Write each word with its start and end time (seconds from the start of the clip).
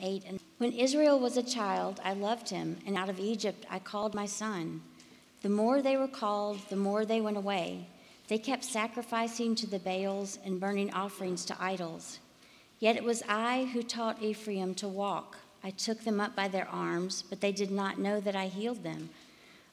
8 0.00 0.24
and 0.26 0.40
When 0.58 0.72
Israel 0.72 1.18
was 1.18 1.36
a 1.36 1.42
child, 1.42 2.00
I 2.04 2.12
loved 2.12 2.48
him, 2.50 2.78
and 2.86 2.96
out 2.96 3.08
of 3.08 3.20
Egypt 3.20 3.66
I 3.70 3.78
called 3.78 4.14
my 4.14 4.26
son. 4.26 4.82
The 5.42 5.48
more 5.48 5.80
they 5.80 5.96
were 5.96 6.08
called, 6.08 6.58
the 6.68 6.76
more 6.76 7.04
they 7.04 7.20
went 7.20 7.36
away. 7.36 7.86
They 8.28 8.38
kept 8.38 8.64
sacrificing 8.64 9.54
to 9.56 9.66
the 9.66 9.78
Baals 9.78 10.38
and 10.44 10.60
burning 10.60 10.92
offerings 10.92 11.44
to 11.46 11.56
idols. 11.58 12.18
Yet 12.78 12.96
it 12.96 13.04
was 13.04 13.22
I 13.28 13.70
who 13.72 13.82
taught 13.82 14.22
Ephraim 14.22 14.74
to 14.76 14.88
walk. 14.88 15.38
I 15.62 15.70
took 15.70 16.04
them 16.04 16.20
up 16.20 16.34
by 16.34 16.48
their 16.48 16.68
arms, 16.68 17.22
but 17.28 17.40
they 17.40 17.52
did 17.52 17.70
not 17.70 17.98
know 17.98 18.20
that 18.20 18.36
I 18.36 18.46
healed 18.46 18.82
them. 18.82 19.10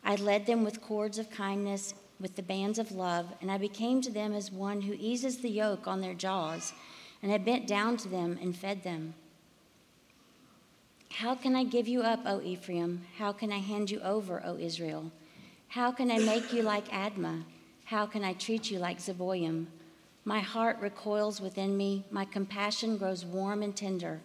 I 0.03 0.15
led 0.15 0.45
them 0.45 0.63
with 0.63 0.81
cords 0.81 1.17
of 1.17 1.29
kindness, 1.29 1.93
with 2.19 2.35
the 2.35 2.41
bands 2.41 2.79
of 2.79 2.91
love, 2.91 3.27
and 3.41 3.51
I 3.51 3.57
became 3.57 4.01
to 4.01 4.11
them 4.11 4.33
as 4.33 4.51
one 4.51 4.81
who 4.81 4.95
eases 4.97 5.37
the 5.37 5.49
yoke 5.49 5.87
on 5.87 6.01
their 6.01 6.13
jaws, 6.13 6.73
and 7.21 7.31
I 7.31 7.37
bent 7.37 7.67
down 7.67 7.97
to 7.97 8.09
them 8.09 8.37
and 8.41 8.55
fed 8.55 8.83
them. 8.83 9.13
How 11.11 11.35
can 11.35 11.55
I 11.55 11.63
give 11.63 11.87
you 11.87 12.01
up, 12.01 12.21
O 12.25 12.41
Ephraim? 12.41 13.01
How 13.17 13.31
can 13.31 13.51
I 13.51 13.57
hand 13.57 13.89
you 13.89 13.99
over, 14.01 14.41
O 14.45 14.57
Israel? 14.57 15.11
How 15.69 15.91
can 15.91 16.11
I 16.11 16.19
make 16.19 16.53
you 16.53 16.61
like 16.61 16.87
Admah? 16.89 17.43
How 17.85 18.05
can 18.05 18.23
I 18.23 18.33
treat 18.33 18.69
you 18.69 18.79
like 18.79 18.99
Zeboim? 18.99 19.67
My 20.25 20.39
heart 20.39 20.77
recoils 20.79 21.39
within 21.39 21.77
me, 21.77 22.03
my 22.11 22.25
compassion 22.25 22.97
grows 22.97 23.25
warm 23.25 23.63
and 23.63 23.75
tender. 23.75 24.19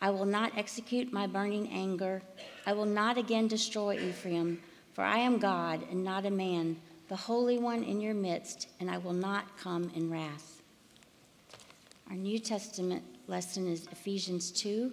I 0.00 0.10
will 0.10 0.24
not 0.24 0.56
execute 0.56 1.12
my 1.12 1.26
burning 1.26 1.68
anger. 1.68 2.22
I 2.64 2.72
will 2.72 2.86
not 2.86 3.18
again 3.18 3.48
destroy 3.48 3.98
Ephraim. 3.98 4.62
For 4.94 5.04
I 5.04 5.18
am 5.18 5.38
God 5.38 5.84
and 5.90 6.02
not 6.02 6.24
a 6.24 6.30
man, 6.30 6.76
the 7.08 7.16
Holy 7.16 7.58
One 7.58 7.82
in 7.82 8.00
your 8.00 8.14
midst, 8.14 8.68
and 8.78 8.90
I 8.90 8.98
will 8.98 9.12
not 9.12 9.58
come 9.58 9.90
in 9.94 10.10
wrath. 10.10 10.62
Our 12.08 12.16
New 12.16 12.38
Testament 12.38 13.04
lesson 13.26 13.66
is 13.66 13.88
Ephesians 13.92 14.50
2, 14.50 14.92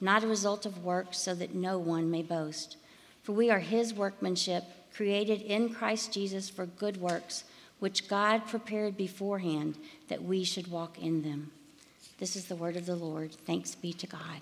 not 0.00 0.24
a 0.24 0.28
result 0.28 0.66
of 0.66 0.84
works, 0.84 1.18
so 1.18 1.34
that 1.34 1.54
no 1.54 1.78
one 1.78 2.10
may 2.10 2.22
boast. 2.22 2.76
For 3.22 3.32
we 3.32 3.50
are 3.50 3.60
his 3.60 3.94
workmanship, 3.94 4.64
created 4.94 5.42
in 5.42 5.72
Christ 5.72 6.12
Jesus 6.12 6.48
for 6.48 6.66
good 6.66 6.98
works, 6.98 7.44
which 7.78 8.08
God 8.08 8.46
prepared 8.46 8.96
beforehand 8.96 9.76
that 10.08 10.22
we 10.22 10.44
should 10.44 10.68
walk 10.68 10.98
in 10.98 11.22
them. 11.22 11.50
This 12.18 12.36
is 12.36 12.46
the 12.46 12.56
word 12.56 12.76
of 12.76 12.86
the 12.86 12.96
Lord. 12.96 13.32
Thanks 13.32 13.74
be 13.74 13.92
to 13.94 14.06
God. 14.06 14.40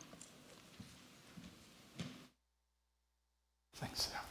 Thanks, 3.74 4.08
Sarah. 4.08 4.23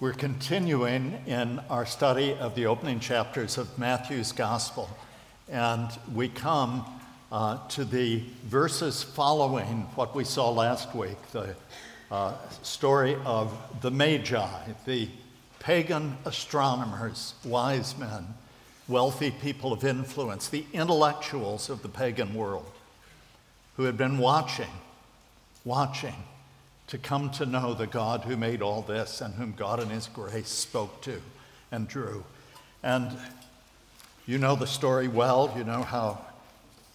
We're 0.00 0.14
continuing 0.14 1.22
in 1.26 1.60
our 1.68 1.84
study 1.84 2.32
of 2.32 2.54
the 2.54 2.64
opening 2.64 3.00
chapters 3.00 3.58
of 3.58 3.78
Matthew's 3.78 4.32
Gospel, 4.32 4.88
and 5.46 5.90
we 6.14 6.30
come 6.30 6.86
uh, 7.30 7.58
to 7.68 7.84
the 7.84 8.22
verses 8.44 9.02
following 9.02 9.82
what 9.96 10.14
we 10.14 10.24
saw 10.24 10.48
last 10.48 10.94
week 10.94 11.18
the 11.32 11.54
uh, 12.10 12.32
story 12.62 13.14
of 13.26 13.54
the 13.82 13.90
Magi, 13.90 14.72
the 14.86 15.06
pagan 15.58 16.16
astronomers, 16.24 17.34
wise 17.44 17.98
men, 17.98 18.26
wealthy 18.88 19.30
people 19.30 19.70
of 19.70 19.84
influence, 19.84 20.48
the 20.48 20.64
intellectuals 20.72 21.68
of 21.68 21.82
the 21.82 21.90
pagan 21.90 22.32
world 22.32 22.72
who 23.76 23.82
had 23.82 23.98
been 23.98 24.16
watching, 24.16 24.72
watching 25.62 26.14
to 26.90 26.98
come 26.98 27.30
to 27.30 27.46
know 27.46 27.72
the 27.72 27.86
God 27.86 28.22
who 28.22 28.36
made 28.36 28.62
all 28.62 28.82
this 28.82 29.20
and 29.20 29.32
whom 29.34 29.54
God 29.56 29.80
in 29.80 29.88
His 29.88 30.08
grace 30.08 30.48
spoke 30.48 31.00
to 31.02 31.22
and 31.70 31.86
drew. 31.86 32.24
And 32.82 33.16
you 34.26 34.38
know 34.38 34.56
the 34.56 34.66
story 34.66 35.06
well. 35.06 35.52
You 35.56 35.64
know 35.64 35.82
how 35.82 36.24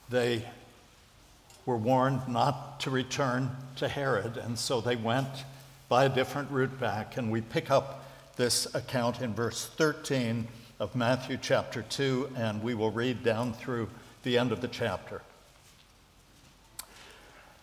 they 0.10 0.46
were 1.66 1.78
warned 1.78 2.28
not 2.28 2.82
to 2.82 2.90
return 2.90 3.50
to 3.78 3.88
Herod, 3.88 4.38
and 4.38 4.60
so 4.60 4.82
they 4.82 4.98
went 4.98 5.28
by 5.88 6.06
a 6.06 6.10
different 6.10 6.52
route 6.52 6.78
back. 6.80 7.16
And 7.18 7.32
we 7.32 7.40
pick 7.42 7.72
up 7.72 8.06
this 8.36 8.74
account 8.76 9.22
in 9.22 9.34
verse 9.34 9.66
13 9.78 10.48
of 10.80 10.94
Matthew 10.96 11.38
chapter 11.42 11.82
2, 11.84 12.32
and 12.36 12.62
we 12.62 12.74
will 12.74 12.92
read 12.92 13.24
down 13.24 13.54
through 13.54 13.90
the 14.24 14.38
end 14.38 14.52
of 14.52 14.60
the 14.60 14.68
chapter. 14.68 15.22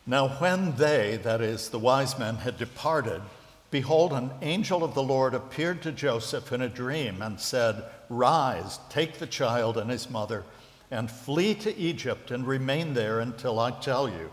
Now, 0.07 0.29
when 0.29 0.75
they, 0.77 1.21
that 1.23 1.41
is, 1.41 1.69
the 1.69 1.79
wise 1.79 2.19
men, 2.19 2.37
had 2.37 2.59
departed, 2.59 3.23
behold, 3.71 4.13
an 4.13 4.33
angel 4.43 4.83
of 4.83 4.95
the 4.95 5.03
Lord 5.03 5.33
appeared 5.33 5.81
to 5.83 5.93
Joseph 5.93 6.53
in 6.53 6.61
a 6.61 6.69
dream 6.69 7.23
and 7.23 7.39
said, 7.39 7.85
Rise, 8.09 8.81
take 8.89 9.19
the 9.19 9.27
child 9.27 9.79
and 9.79 9.91
his 9.91 10.11
mother, 10.11 10.45
and 10.91 11.11
flee 11.11 11.55
to 11.55 11.77
Egypt 11.77 12.33
and 12.33 12.47
remain 12.47 12.95
there 12.95 13.21
until 13.21 13.61
I 13.61 13.71
tell 13.71 14.09
you. 14.09 14.31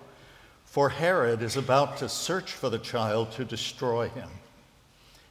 For 0.66 0.90
Herod 0.90 1.42
is 1.42 1.56
about 1.56 1.98
to 1.98 2.10
search 2.10 2.52
for 2.52 2.70
the 2.70 2.80
child 2.80 3.32
to 3.34 3.46
destroy 3.46 4.10
him. 4.10 4.30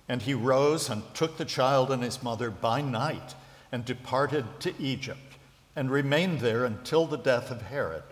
And 0.08 0.22
he 0.22 0.34
rose 0.34 0.88
and 0.88 1.02
took 1.14 1.36
the 1.36 1.44
child 1.44 1.90
and 1.90 2.02
his 2.02 2.22
mother 2.22 2.50
by 2.50 2.80
night 2.80 3.34
and 3.70 3.84
departed 3.84 4.44
to 4.60 4.72
Egypt 4.80 5.36
and 5.76 5.90
remained 5.90 6.40
there 6.40 6.64
until 6.64 7.06
the 7.06 7.18
death 7.18 7.50
of 7.50 7.62
Herod. 7.62 8.02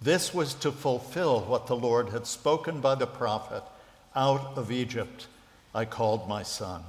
This 0.00 0.34
was 0.34 0.54
to 0.54 0.72
fulfill 0.72 1.40
what 1.40 1.66
the 1.66 1.76
Lord 1.76 2.10
had 2.10 2.26
spoken 2.26 2.80
by 2.80 2.94
the 2.94 3.06
prophet 3.06 3.62
Out 4.14 4.56
of 4.56 4.70
Egypt 4.70 5.26
I 5.74 5.84
called 5.84 6.28
my 6.28 6.42
son. 6.42 6.82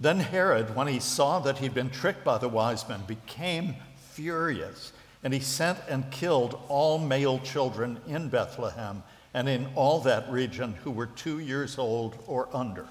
Then 0.00 0.20
Herod, 0.20 0.74
when 0.74 0.88
he 0.88 0.98
saw 0.98 1.40
that 1.40 1.58
he'd 1.58 1.74
been 1.74 1.90
tricked 1.90 2.24
by 2.24 2.38
the 2.38 2.48
wise 2.48 2.88
men, 2.88 3.02
became 3.06 3.76
furious, 4.10 4.92
and 5.22 5.32
he 5.32 5.40
sent 5.40 5.78
and 5.88 6.10
killed 6.10 6.60
all 6.68 6.98
male 6.98 7.38
children 7.38 8.00
in 8.06 8.28
Bethlehem 8.28 9.02
and 9.34 9.48
in 9.48 9.68
all 9.74 10.00
that 10.00 10.30
region 10.30 10.74
who 10.84 10.90
were 10.90 11.06
two 11.06 11.38
years 11.38 11.78
old 11.78 12.18
or 12.26 12.48
under, 12.52 12.86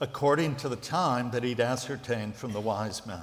according 0.00 0.56
to 0.56 0.68
the 0.68 0.76
time 0.76 1.30
that 1.30 1.44
he'd 1.44 1.60
ascertained 1.60 2.34
from 2.34 2.52
the 2.52 2.60
wise 2.60 3.06
men. 3.06 3.22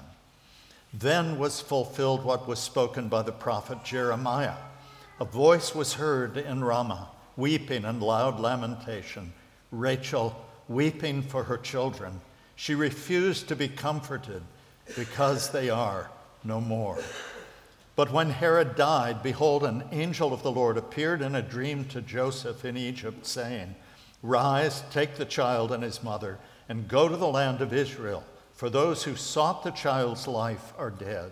Then 0.94 1.38
was 1.38 1.60
fulfilled 1.60 2.24
what 2.24 2.48
was 2.48 2.60
spoken 2.60 3.10
by 3.10 3.22
the 3.22 3.32
prophet 3.32 3.84
Jeremiah 3.84 4.56
a 5.20 5.26
voice 5.26 5.74
was 5.74 5.94
heard 5.94 6.38
in 6.38 6.64
Ramah, 6.64 7.10
weeping 7.36 7.86
and 7.86 8.02
loud 8.02 8.40
lamentation. 8.40 9.34
Rachel 9.72 10.36
weeping 10.68 11.22
for 11.24 11.44
her 11.44 11.58
children. 11.58 12.22
She 12.56 12.76
refused 12.76 13.48
to 13.48 13.56
be 13.56 13.68
comforted 13.68 14.42
because 14.96 15.50
they 15.50 15.70
are 15.70 16.10
no 16.44 16.62
more. 16.62 17.00
But 17.96 18.12
when 18.12 18.30
Herod 18.30 18.76
died, 18.76 19.24
behold, 19.24 19.64
an 19.64 19.84
angel 19.92 20.34
of 20.34 20.44
the 20.44 20.52
Lord 20.52 20.78
appeared 20.78 21.24
in 21.24 21.34
a 21.36 21.42
dream 21.42 21.86
to 21.86 22.02
Joseph 22.02 22.64
in 22.64 22.78
Egypt, 22.78 23.26
saying, 23.26 23.76
Rise, 24.22 24.84
take 24.92 25.16
the 25.16 25.26
child 25.26 25.72
and 25.72 25.82
his 25.82 26.04
mother, 26.04 26.38
and 26.70 26.88
go 26.88 27.08
to 27.08 27.18
the 27.18 27.28
land 27.28 27.62
of 27.62 27.74
Israel, 27.74 28.24
for 28.54 28.70
those 28.70 29.04
who 29.04 29.16
sought 29.16 29.64
the 29.64 29.72
child's 29.72 30.28
life 30.28 30.74
are 30.78 30.92
dead. 30.92 31.32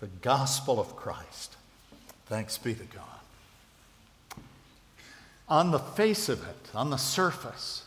The 0.00 0.06
gospel 0.22 0.78
of 0.78 0.94
Christ. 0.96 1.56
Thanks 2.26 2.58
be 2.58 2.74
to 2.74 2.84
God. 2.84 4.42
On 5.48 5.70
the 5.70 5.78
face 5.78 6.28
of 6.28 6.42
it, 6.46 6.70
on 6.74 6.90
the 6.90 6.98
surface, 6.98 7.84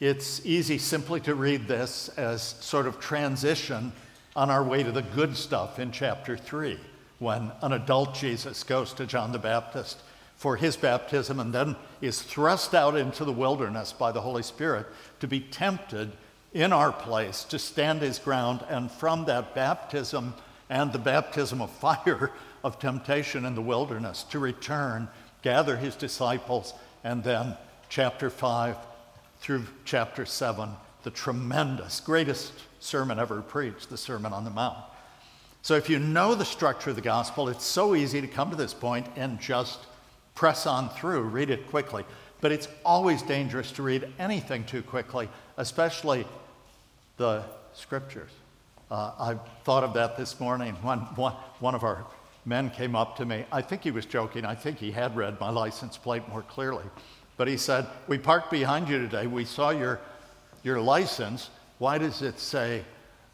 it's 0.00 0.44
easy 0.46 0.78
simply 0.78 1.20
to 1.20 1.34
read 1.34 1.68
this 1.68 2.08
as 2.10 2.42
sort 2.42 2.86
of 2.86 2.98
transition 2.98 3.92
on 4.34 4.50
our 4.50 4.62
way 4.62 4.82
to 4.82 4.92
the 4.92 5.02
good 5.02 5.36
stuff 5.36 5.78
in 5.78 5.90
chapter 5.90 6.36
3 6.36 6.78
when 7.18 7.50
an 7.62 7.72
adult 7.72 8.14
Jesus 8.14 8.62
goes 8.62 8.92
to 8.94 9.06
John 9.06 9.32
the 9.32 9.38
Baptist 9.38 10.00
for 10.36 10.56
his 10.56 10.76
baptism 10.76 11.40
and 11.40 11.52
then 11.52 11.74
is 12.00 12.22
thrust 12.22 12.74
out 12.74 12.96
into 12.96 13.24
the 13.24 13.32
wilderness 13.32 13.92
by 13.92 14.12
the 14.12 14.20
Holy 14.20 14.44
Spirit 14.44 14.86
to 15.18 15.26
be 15.26 15.40
tempted 15.40 16.12
in 16.54 16.72
our 16.72 16.92
place 16.92 17.42
to 17.44 17.58
stand 17.58 18.00
his 18.00 18.20
ground 18.20 18.64
and 18.70 18.90
from 18.90 19.24
that 19.24 19.54
baptism 19.54 20.32
and 20.70 20.92
the 20.92 20.98
baptism 20.98 21.60
of 21.60 21.70
fire 21.70 22.32
of 22.64 22.78
temptation 22.78 23.44
in 23.44 23.54
the 23.54 23.62
wilderness 23.62 24.24
to 24.24 24.38
return, 24.38 25.08
gather 25.42 25.76
his 25.76 25.94
disciples, 25.96 26.74
and 27.04 27.22
then 27.22 27.56
chapter 27.88 28.30
5 28.30 28.76
through 29.40 29.64
chapter 29.84 30.26
7, 30.26 30.70
the 31.04 31.10
tremendous, 31.10 32.00
greatest 32.00 32.52
sermon 32.80 33.18
ever 33.18 33.40
preached, 33.40 33.88
the 33.88 33.96
Sermon 33.96 34.32
on 34.32 34.44
the 34.44 34.50
Mount. 34.50 34.78
So, 35.62 35.74
if 35.74 35.90
you 35.90 35.98
know 35.98 36.34
the 36.34 36.44
structure 36.44 36.90
of 36.90 36.96
the 36.96 37.02
gospel, 37.02 37.48
it's 37.48 37.64
so 37.64 37.94
easy 37.94 38.20
to 38.20 38.26
come 38.26 38.50
to 38.50 38.56
this 38.56 38.74
point 38.74 39.06
and 39.16 39.40
just 39.40 39.80
press 40.34 40.66
on 40.66 40.88
through, 40.90 41.22
read 41.22 41.50
it 41.50 41.68
quickly. 41.68 42.04
But 42.40 42.52
it's 42.52 42.68
always 42.84 43.22
dangerous 43.22 43.72
to 43.72 43.82
read 43.82 44.08
anything 44.18 44.64
too 44.64 44.82
quickly, 44.82 45.28
especially 45.56 46.24
the 47.16 47.44
scriptures. 47.74 48.30
Uh, 48.90 49.12
I 49.18 49.34
thought 49.64 49.84
of 49.84 49.92
that 49.94 50.16
this 50.16 50.40
morning 50.40 50.74
when 50.82 50.98
one, 51.14 51.34
one 51.60 51.74
of 51.74 51.84
our 51.84 52.06
men 52.46 52.70
came 52.70 52.96
up 52.96 53.16
to 53.16 53.26
me. 53.26 53.44
I 53.52 53.60
think 53.60 53.82
he 53.82 53.90
was 53.90 54.06
joking. 54.06 54.44
I 54.44 54.54
think 54.54 54.78
he 54.78 54.90
had 54.90 55.14
read 55.14 55.38
my 55.38 55.50
license 55.50 55.98
plate 55.98 56.26
more 56.28 56.42
clearly. 56.42 56.84
But 57.36 57.48
he 57.48 57.56
said, 57.56 57.86
We 58.06 58.18
parked 58.18 58.50
behind 58.50 58.88
you 58.88 58.98
today. 58.98 59.26
We 59.26 59.44
saw 59.44 59.70
your, 59.70 60.00
your 60.62 60.80
license. 60.80 61.50
Why 61.78 61.98
does 61.98 62.22
it 62.22 62.38
say 62.40 62.82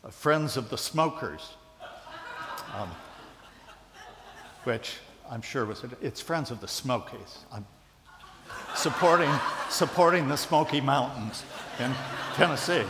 uh, 0.03 0.11
Friends 0.11 0.57
of 0.57 0.71
the 0.71 0.79
Smokers? 0.79 1.55
Um, 2.77 2.91
which 4.65 4.99
I'm 5.31 5.43
sure 5.43 5.65
was, 5.65 5.85
it's 6.03 6.21
Friends 6.21 6.51
of 6.51 6.61
the 6.61 6.69
Smokies. 6.69 7.45
I'm 7.53 7.65
supporting, 8.75 9.31
supporting 9.71 10.27
the 10.27 10.37
Smoky 10.37 10.81
Mountains 10.81 11.45
in 11.79 11.93
Tennessee. 12.35 12.85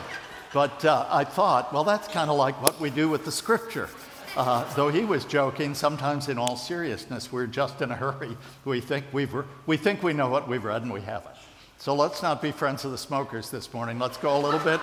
But 0.55 0.85
uh, 0.85 1.05
I 1.11 1.25
thought, 1.25 1.73
well, 1.73 1.83
that's 1.83 2.06
kind 2.06 2.31
of 2.31 2.39
like 2.39 2.62
what 2.62 2.81
we 2.81 2.89
do 2.89 3.09
with 3.09 3.25
the 3.25 3.33
scripture. 3.33 3.89
Uh, 4.37 4.73
though 4.75 4.89
he 4.89 5.05
was 5.05 5.25
joking, 5.25 5.75
sometimes 5.75 6.29
in 6.29 6.39
all 6.39 6.56
seriousness, 6.56 7.33
we're 7.33 7.49
just 7.49 7.83
in 7.83 7.91
a 7.91 7.97
hurry. 7.97 8.37
We 8.65 8.81
think, 8.81 9.05
we've, 9.12 9.35
we 9.67 9.77
think 9.77 10.05
we 10.05 10.12
know 10.12 10.29
what 10.29 10.49
we've 10.49 10.62
read 10.62 10.83
and 10.83 10.93
we 10.93 11.01
haven't. 11.01 11.35
So 11.79 11.93
let's 11.97 12.23
not 12.23 12.41
be 12.41 12.53
friends 12.53 12.85
of 12.85 12.93
the 12.93 12.99
smokers 12.99 13.51
this 13.51 13.75
morning. 13.75 13.99
Let's 13.99 14.17
go 14.17 14.39
a 14.39 14.41
little 14.41 14.61
bit, 14.61 14.81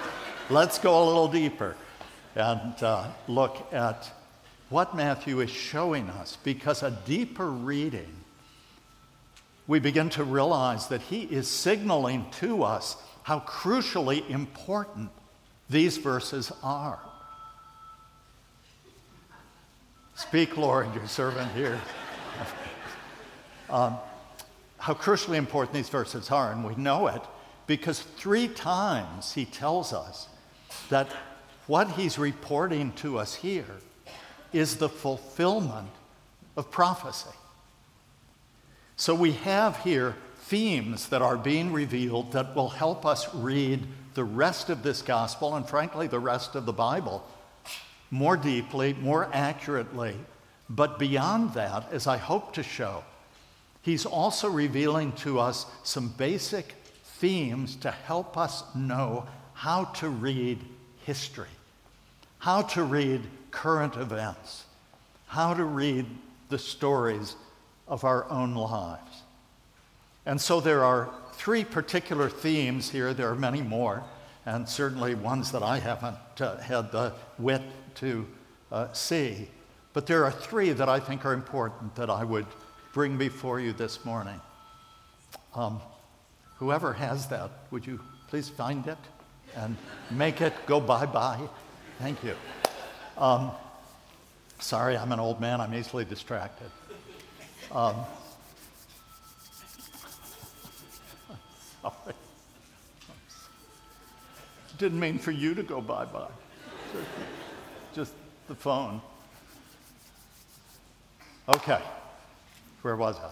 let's 0.49 0.77
go 0.77 1.01
a 1.01 1.05
little 1.05 1.29
deeper 1.29 1.77
and 2.35 2.83
uh, 2.83 3.07
look 3.29 3.73
at 3.73 4.11
what 4.69 4.93
Matthew 4.93 5.39
is 5.39 5.49
showing 5.49 6.09
us 6.09 6.37
because 6.43 6.83
a 6.83 6.91
deeper 7.05 7.49
reading, 7.49 8.11
we 9.67 9.79
begin 9.79 10.09
to 10.11 10.25
realize 10.25 10.87
that 10.89 11.01
he 11.01 11.21
is 11.21 11.47
signaling 11.47 12.25
to 12.39 12.63
us 12.63 12.97
how 13.23 13.39
crucially 13.39 14.29
important 14.29 15.11
these 15.71 15.97
verses 15.97 16.51
are. 16.61 16.99
Speak, 20.15 20.57
Lord, 20.57 20.93
your 20.93 21.07
servant 21.07 21.51
here. 21.53 21.79
um, 23.69 23.97
how 24.77 24.93
crucially 24.93 25.37
important 25.37 25.73
these 25.73 25.89
verses 25.89 26.29
are, 26.29 26.51
and 26.51 26.65
we 26.65 26.75
know 26.75 27.07
it 27.07 27.21
because 27.67 28.01
three 28.01 28.47
times 28.47 29.33
he 29.33 29.45
tells 29.45 29.93
us 29.93 30.27
that 30.89 31.07
what 31.67 31.91
he's 31.91 32.19
reporting 32.19 32.91
to 32.93 33.17
us 33.17 33.35
here 33.35 33.77
is 34.51 34.75
the 34.75 34.89
fulfillment 34.89 35.89
of 36.57 36.69
prophecy. 36.69 37.29
So 38.97 39.15
we 39.15 39.31
have 39.31 39.77
here 39.83 40.15
themes 40.41 41.07
that 41.09 41.21
are 41.21 41.37
being 41.37 41.71
revealed 41.71 42.33
that 42.33 42.55
will 42.55 42.69
help 42.69 43.05
us 43.05 43.33
read 43.33 43.87
the 44.13 44.23
rest 44.23 44.69
of 44.69 44.83
this 44.83 45.01
gospel 45.01 45.55
and, 45.55 45.67
frankly, 45.67 46.07
the 46.07 46.19
rest 46.19 46.55
of 46.55 46.65
the 46.65 46.73
Bible 46.73 47.25
more 48.09 48.35
deeply, 48.35 48.93
more 48.93 49.29
accurately. 49.33 50.15
But 50.69 50.99
beyond 50.99 51.53
that, 51.53 51.91
as 51.91 52.07
I 52.07 52.17
hope 52.17 52.53
to 52.53 52.63
show, 52.63 53.03
he's 53.81 54.05
also 54.05 54.49
revealing 54.49 55.13
to 55.13 55.39
us 55.39 55.65
some 55.83 56.09
basic 56.09 56.75
themes 57.03 57.75
to 57.77 57.91
help 57.91 58.37
us 58.37 58.63
know 58.75 59.27
how 59.53 59.85
to 59.85 60.09
read 60.09 60.59
history, 61.05 61.47
how 62.39 62.63
to 62.63 62.83
read 62.83 63.21
current 63.51 63.95
events, 63.95 64.65
how 65.27 65.53
to 65.53 65.63
read 65.63 66.05
the 66.49 66.59
stories 66.59 67.35
of 67.87 68.03
our 68.03 68.29
own 68.29 68.55
lives. 68.55 69.21
And 70.25 70.39
so 70.39 70.59
there 70.59 70.83
are 70.83 71.09
three 71.41 71.63
particular 71.63 72.29
themes 72.29 72.91
here. 72.91 73.15
There 73.15 73.27
are 73.27 73.35
many 73.35 73.63
more, 73.63 74.03
and 74.45 74.69
certainly 74.69 75.15
ones 75.15 75.51
that 75.53 75.63
I 75.63 75.79
haven't 75.79 76.15
uh, 76.39 76.57
had 76.57 76.91
the 76.91 77.13
wit 77.39 77.63
to 77.95 78.27
uh, 78.71 78.93
see. 78.93 79.49
But 79.93 80.05
there 80.05 80.23
are 80.23 80.31
three 80.31 80.71
that 80.71 80.87
I 80.87 80.99
think 80.99 81.25
are 81.25 81.33
important 81.33 81.95
that 81.95 82.11
I 82.11 82.23
would 82.23 82.45
bring 82.93 83.17
before 83.17 83.59
you 83.59 83.73
this 83.73 84.05
morning. 84.05 84.39
Um, 85.55 85.81
whoever 86.57 86.93
has 86.93 87.25
that, 87.29 87.49
would 87.71 87.87
you 87.87 87.99
please 88.27 88.47
find 88.47 88.85
it 88.85 88.99
and 89.55 89.75
make 90.11 90.41
it 90.41 90.53
go 90.67 90.79
bye 90.79 91.07
bye? 91.07 91.41
Thank 91.97 92.23
you. 92.23 92.35
Um, 93.17 93.49
sorry, 94.59 94.95
I'm 94.95 95.11
an 95.11 95.19
old 95.19 95.41
man, 95.41 95.59
I'm 95.59 95.73
easily 95.73 96.05
distracted. 96.05 96.69
Um, 97.71 97.95
sorry. 101.81 102.15
Didn't 104.77 104.99
mean 104.99 105.19
for 105.19 105.31
you 105.31 105.53
to 105.53 105.63
go 105.63 105.81
bye 105.81 106.05
bye, 106.05 106.27
just 107.93 108.13
the 108.47 108.55
phone. 108.55 109.01
Okay, 111.49 111.81
where 112.81 112.95
was 112.95 113.17
I? 113.19 113.31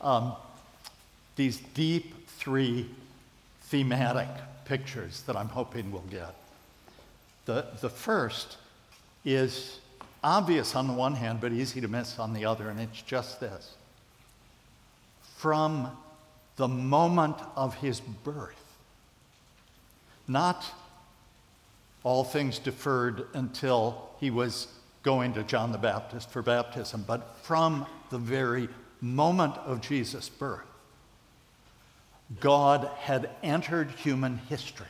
Um, 0.00 0.32
these 1.36 1.58
deep 1.74 2.28
three 2.28 2.88
thematic 3.62 4.28
pictures 4.64 5.22
that 5.22 5.36
I'm 5.36 5.48
hoping 5.48 5.90
we'll 5.90 6.02
get. 6.02 6.34
The, 7.46 7.66
the 7.80 7.90
first 7.90 8.58
is 9.24 9.80
obvious 10.22 10.74
on 10.74 10.86
the 10.86 10.92
one 10.92 11.14
hand, 11.14 11.40
but 11.40 11.52
easy 11.52 11.80
to 11.80 11.88
miss 11.88 12.18
on 12.18 12.32
the 12.32 12.44
other, 12.44 12.68
and 12.68 12.80
it's 12.80 13.02
just 13.02 13.40
this. 13.40 13.74
From 15.36 15.90
the 16.58 16.68
moment 16.68 17.36
of 17.56 17.74
his 17.76 18.00
birth, 18.00 18.76
not 20.26 20.66
all 22.02 22.24
things 22.24 22.58
deferred 22.58 23.26
until 23.32 24.10
he 24.18 24.30
was 24.30 24.66
going 25.04 25.32
to 25.34 25.44
John 25.44 25.70
the 25.72 25.78
Baptist 25.78 26.30
for 26.30 26.42
baptism, 26.42 27.04
but 27.06 27.36
from 27.42 27.86
the 28.10 28.18
very 28.18 28.68
moment 29.00 29.56
of 29.58 29.80
Jesus' 29.80 30.28
birth, 30.28 30.66
God 32.40 32.90
had 32.98 33.30
entered 33.42 33.92
human 33.92 34.38
history 34.48 34.86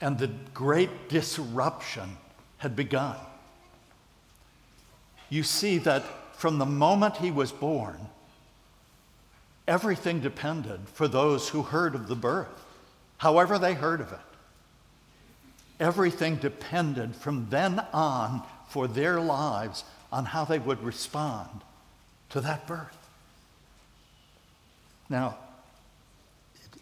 and 0.00 0.18
the 0.18 0.30
great 0.52 1.08
disruption 1.08 2.16
had 2.58 2.74
begun. 2.74 3.16
You 5.30 5.44
see 5.44 5.78
that 5.78 6.02
from 6.36 6.58
the 6.58 6.66
moment 6.66 7.18
he 7.18 7.30
was 7.30 7.52
born, 7.52 8.08
everything 9.72 10.20
depended 10.20 10.78
for 10.92 11.08
those 11.08 11.48
who 11.48 11.62
heard 11.62 11.94
of 11.94 12.06
the 12.06 12.14
birth, 12.14 12.64
however 13.16 13.58
they 13.58 13.72
heard 13.72 14.02
of 14.02 14.12
it. 14.12 14.18
Everything 15.80 16.36
depended 16.36 17.16
from 17.16 17.46
then 17.48 17.80
on 17.94 18.42
for 18.68 18.86
their 18.86 19.18
lives 19.18 19.84
on 20.12 20.26
how 20.26 20.44
they 20.44 20.58
would 20.58 20.82
respond 20.82 21.48
to 22.28 22.40
that 22.42 22.66
birth. 22.66 22.98
Now, 25.08 25.38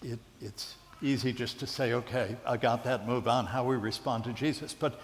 it, 0.03 0.13
it, 0.13 0.19
it's 0.43 0.75
easy 1.01 1.33
just 1.33 1.61
to 1.61 1.67
say, 1.69 1.93
okay, 1.93 2.37
I 2.45 2.57
got 2.57 2.83
that, 2.85 3.07
move 3.07 3.29
on, 3.29 3.47
how 3.47 3.63
we 3.65 3.77
respond 3.77 4.25
to 4.25 4.33
Jesus. 4.33 4.75
But 4.75 5.01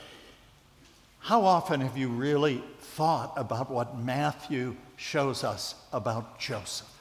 How 1.26 1.44
often 1.44 1.80
have 1.80 1.98
you 1.98 2.08
really 2.08 2.62
thought 2.78 3.32
about 3.36 3.68
what 3.68 3.98
Matthew 3.98 4.76
shows 4.96 5.42
us 5.42 5.74
about 5.92 6.38
Joseph? 6.38 6.95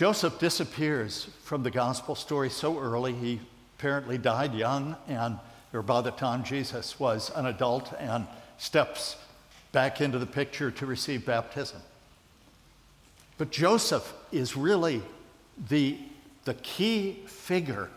Joseph 0.00 0.38
disappears 0.38 1.28
from 1.42 1.62
the 1.62 1.70
gospel 1.70 2.14
story 2.14 2.48
so 2.48 2.78
early. 2.78 3.12
He 3.12 3.38
apparently 3.78 4.16
died 4.16 4.54
young, 4.54 4.96
and 5.06 5.38
or 5.74 5.82
by 5.82 6.00
the 6.00 6.10
time 6.10 6.42
Jesus 6.42 6.98
was 6.98 7.30
an 7.36 7.44
adult 7.44 7.92
and 7.98 8.26
steps 8.56 9.18
back 9.72 10.00
into 10.00 10.18
the 10.18 10.24
picture 10.24 10.70
to 10.70 10.86
receive 10.86 11.26
baptism. 11.26 11.82
But 13.36 13.50
Joseph 13.50 14.10
is 14.32 14.56
really 14.56 15.02
the, 15.68 15.98
the 16.46 16.54
key 16.54 17.22
figure 17.26 17.90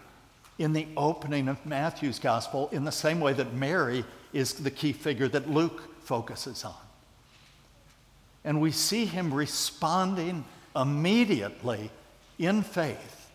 in 0.60 0.74
the 0.74 0.90
opening 0.98 1.48
of 1.48 1.66
Matthew's 1.66 2.20
gospel 2.20 2.68
in 2.74 2.84
the 2.84 2.92
same 2.92 3.22
way 3.22 3.32
that 3.32 3.54
Mary 3.54 4.04
is 4.34 4.56
the 4.56 4.72
key 4.72 4.92
figure 4.92 5.30
that 5.30 5.50
Luke 5.50 5.82
focuses 6.04 6.66
on. 6.66 6.76
And 8.44 8.60
we 8.60 8.74
see 8.74 9.06
him 9.06 9.34
responding 9.34 10.44
immediately 10.76 11.90
in 12.40 12.64
faith 12.64 13.30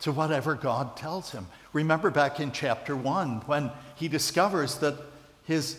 to 0.00 0.12
whatever 0.12 0.54
God 0.54 0.96
tells 0.96 1.30
him. 1.32 1.46
Remember 1.72 2.10
back 2.10 2.40
in 2.40 2.52
chapter 2.52 2.94
1 2.94 3.42
when 3.46 3.70
he 3.96 4.08
discovers 4.08 4.78
that 4.78 4.96
his 5.44 5.78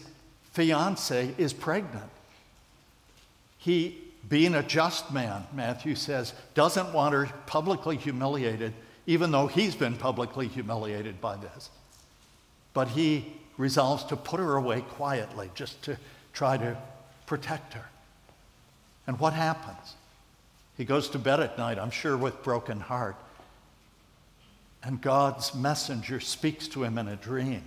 fiancee 0.52 1.34
is 1.38 1.54
pregnant. 1.54 2.10
He, 3.58 3.98
being 4.28 4.56
a 4.56 4.64
just 4.64 5.12
man, 5.12 5.44
Matthew 5.54 5.96
says, 5.96 6.34
doesn't 6.54 6.94
want 6.94 7.14
her 7.14 7.30
publicly 7.46 7.98
humiliated, 7.98 8.74
even 9.06 9.32
though 9.32 9.48
he's 9.48 9.76
been 9.76 9.96
publicly 9.96 10.48
humiliated 10.48 11.22
by 11.22 11.38
this. 11.38 11.70
But 12.74 12.90
he 12.90 13.34
resolves 13.58 14.04
to 14.06 14.16
put 14.16 14.40
her 14.40 14.56
away 14.56 14.82
quietly 14.82 15.50
just 15.56 15.82
to 15.84 15.98
try 16.34 16.58
to 16.58 16.78
protect 17.26 17.74
her. 17.74 17.86
And 19.06 19.20
what 19.20 19.34
happens? 19.34 19.96
He 20.78 20.86
goes 20.86 21.10
to 21.10 21.20
bed 21.20 21.40
at 21.40 21.58
night, 21.58 21.80
I'm 21.80 21.92
sure 21.92 22.16
with 22.16 22.44
broken 22.44 22.80
heart. 22.80 23.16
And 24.84 25.02
God's 25.02 25.56
messenger 25.56 26.20
speaks 26.20 26.68
to 26.70 26.84
him 26.84 26.98
in 26.98 27.08
a 27.08 27.16
dream 27.16 27.64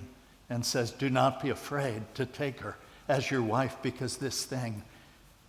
and 0.48 0.64
says, 0.64 0.92
Do 0.92 1.10
not 1.10 1.42
be 1.42 1.50
afraid 1.50 2.02
to 2.14 2.24
take 2.24 2.60
her 2.60 2.76
as 3.08 3.30
your 3.30 3.42
wife 3.42 3.76
because 3.82 4.16
this 4.16 4.44
thing 4.44 4.82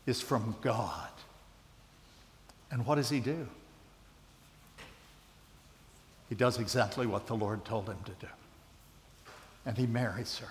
is 0.08 0.22
from 0.22 0.56
God. 0.62 1.10
And 2.72 2.86
what 2.86 2.96
does 2.96 3.10
he 3.10 3.20
do? 3.20 3.48
He 6.30 6.36
does 6.36 6.60
exactly 6.60 7.06
what 7.06 7.28
the 7.28 7.36
Lord 7.36 7.64
told 7.66 7.88
him 7.88 7.98
to 8.06 8.12
do. 8.26 8.32
And 9.66 9.78
he 9.78 9.86
marries 9.86 10.40
her 10.40 10.48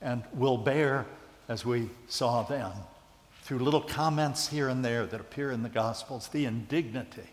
and 0.00 0.22
will 0.32 0.56
bear, 0.56 1.04
as 1.48 1.66
we 1.66 1.90
saw 2.08 2.42
then, 2.44 2.72
through 3.44 3.58
little 3.58 3.82
comments 3.82 4.48
here 4.48 4.68
and 4.70 4.82
there 4.82 5.04
that 5.04 5.20
appear 5.20 5.50
in 5.50 5.62
the 5.62 5.68
Gospels, 5.68 6.28
the 6.28 6.46
indignity 6.46 7.28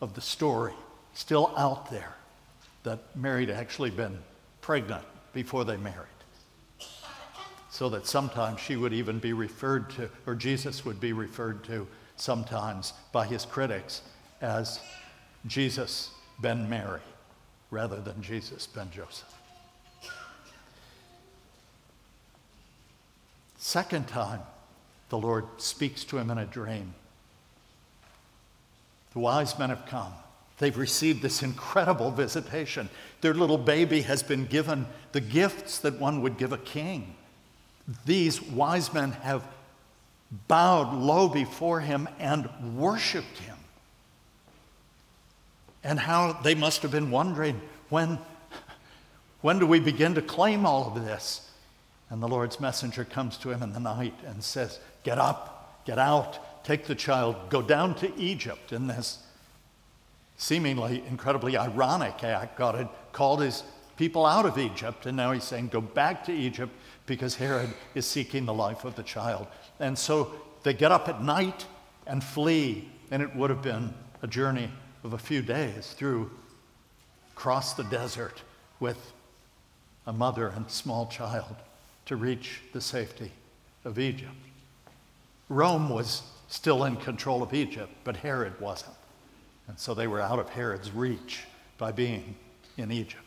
of 0.00 0.14
the 0.14 0.20
story 0.20 0.72
still 1.12 1.52
out 1.58 1.90
there 1.90 2.14
that 2.84 3.14
Mary 3.14 3.46
had 3.46 3.54
actually 3.54 3.90
been 3.90 4.18
pregnant 4.62 5.04
before 5.34 5.64
they 5.64 5.76
married. 5.76 6.08
So 7.70 7.90
that 7.90 8.06
sometimes 8.06 8.60
she 8.60 8.76
would 8.76 8.94
even 8.94 9.18
be 9.18 9.34
referred 9.34 9.90
to, 9.90 10.08
or 10.26 10.34
Jesus 10.34 10.86
would 10.86 11.00
be 11.00 11.12
referred 11.12 11.64
to 11.64 11.86
sometimes 12.16 12.94
by 13.12 13.26
his 13.26 13.44
critics 13.44 14.00
as 14.40 14.80
Jesus 15.46 16.10
ben 16.40 16.68
Mary 16.68 17.00
rather 17.70 18.00
than 18.00 18.22
Jesus 18.22 18.66
ben 18.66 18.90
Joseph. 18.90 19.32
Second 23.58 24.08
time, 24.08 24.40
the 25.12 25.18
Lord 25.18 25.44
speaks 25.58 26.04
to 26.04 26.16
him 26.16 26.30
in 26.30 26.38
a 26.38 26.46
dream. 26.46 26.94
The 29.12 29.18
wise 29.18 29.58
men 29.58 29.68
have 29.68 29.84
come. 29.84 30.14
They've 30.56 30.78
received 30.78 31.20
this 31.20 31.42
incredible 31.42 32.10
visitation. 32.10 32.88
Their 33.20 33.34
little 33.34 33.58
baby 33.58 34.00
has 34.00 34.22
been 34.22 34.46
given 34.46 34.86
the 35.12 35.20
gifts 35.20 35.80
that 35.80 36.00
one 36.00 36.22
would 36.22 36.38
give 36.38 36.54
a 36.54 36.56
king. 36.56 37.14
These 38.06 38.40
wise 38.40 38.94
men 38.94 39.12
have 39.12 39.46
bowed 40.48 40.94
low 40.94 41.28
before 41.28 41.80
him 41.80 42.08
and 42.18 42.48
worshiped 42.74 43.36
him. 43.36 43.58
And 45.84 46.00
how 46.00 46.32
they 46.42 46.54
must 46.54 46.80
have 46.80 46.90
been 46.90 47.10
wondering 47.10 47.60
when, 47.90 48.18
when 49.42 49.58
do 49.58 49.66
we 49.66 49.78
begin 49.78 50.14
to 50.14 50.22
claim 50.22 50.64
all 50.64 50.86
of 50.86 51.04
this? 51.04 51.50
And 52.08 52.22
the 52.22 52.28
Lord's 52.28 52.60
messenger 52.60 53.04
comes 53.04 53.36
to 53.38 53.50
him 53.50 53.62
in 53.62 53.74
the 53.74 53.80
night 53.80 54.14
and 54.24 54.42
says, 54.42 54.80
Get 55.02 55.18
up, 55.18 55.84
get 55.84 55.98
out, 55.98 56.64
take 56.64 56.86
the 56.86 56.94
child, 56.94 57.36
go 57.48 57.62
down 57.62 57.94
to 57.96 58.16
Egypt. 58.16 58.72
In 58.72 58.86
this 58.86 59.18
seemingly 60.36 61.02
incredibly 61.08 61.56
ironic 61.56 62.22
act, 62.24 62.56
God 62.56 62.74
had 62.74 62.88
called 63.12 63.40
his 63.40 63.62
people 63.96 64.26
out 64.26 64.46
of 64.46 64.58
Egypt, 64.58 65.06
and 65.06 65.16
now 65.16 65.32
he's 65.32 65.44
saying, 65.44 65.68
Go 65.68 65.80
back 65.80 66.24
to 66.24 66.32
Egypt 66.32 66.72
because 67.06 67.36
Herod 67.36 67.70
is 67.94 68.06
seeking 68.06 68.44
the 68.44 68.54
life 68.54 68.84
of 68.84 68.94
the 68.94 69.02
child. 69.02 69.46
And 69.80 69.98
so 69.98 70.32
they 70.62 70.74
get 70.74 70.92
up 70.92 71.08
at 71.08 71.22
night 71.22 71.66
and 72.06 72.22
flee, 72.22 72.88
and 73.10 73.22
it 73.22 73.34
would 73.36 73.50
have 73.50 73.62
been 73.62 73.92
a 74.22 74.26
journey 74.26 74.70
of 75.04 75.12
a 75.12 75.18
few 75.18 75.42
days 75.42 75.92
through, 75.92 76.30
across 77.32 77.74
the 77.74 77.84
desert 77.84 78.42
with 78.78 79.12
a 80.06 80.12
mother 80.12 80.48
and 80.48 80.70
small 80.70 81.06
child 81.06 81.56
to 82.06 82.16
reach 82.16 82.60
the 82.72 82.80
safety 82.80 83.32
of 83.84 83.98
Egypt. 83.98 84.32
Rome 85.52 85.90
was 85.90 86.22
still 86.48 86.84
in 86.84 86.96
control 86.96 87.42
of 87.42 87.52
Egypt, 87.52 87.92
but 88.04 88.16
Herod 88.16 88.58
wasn't. 88.60 88.94
And 89.68 89.78
so 89.78 89.94
they 89.94 90.06
were 90.06 90.20
out 90.20 90.38
of 90.38 90.48
Herod's 90.48 90.90
reach 90.90 91.44
by 91.78 91.92
being 91.92 92.36
in 92.76 92.90
Egypt. 92.90 93.22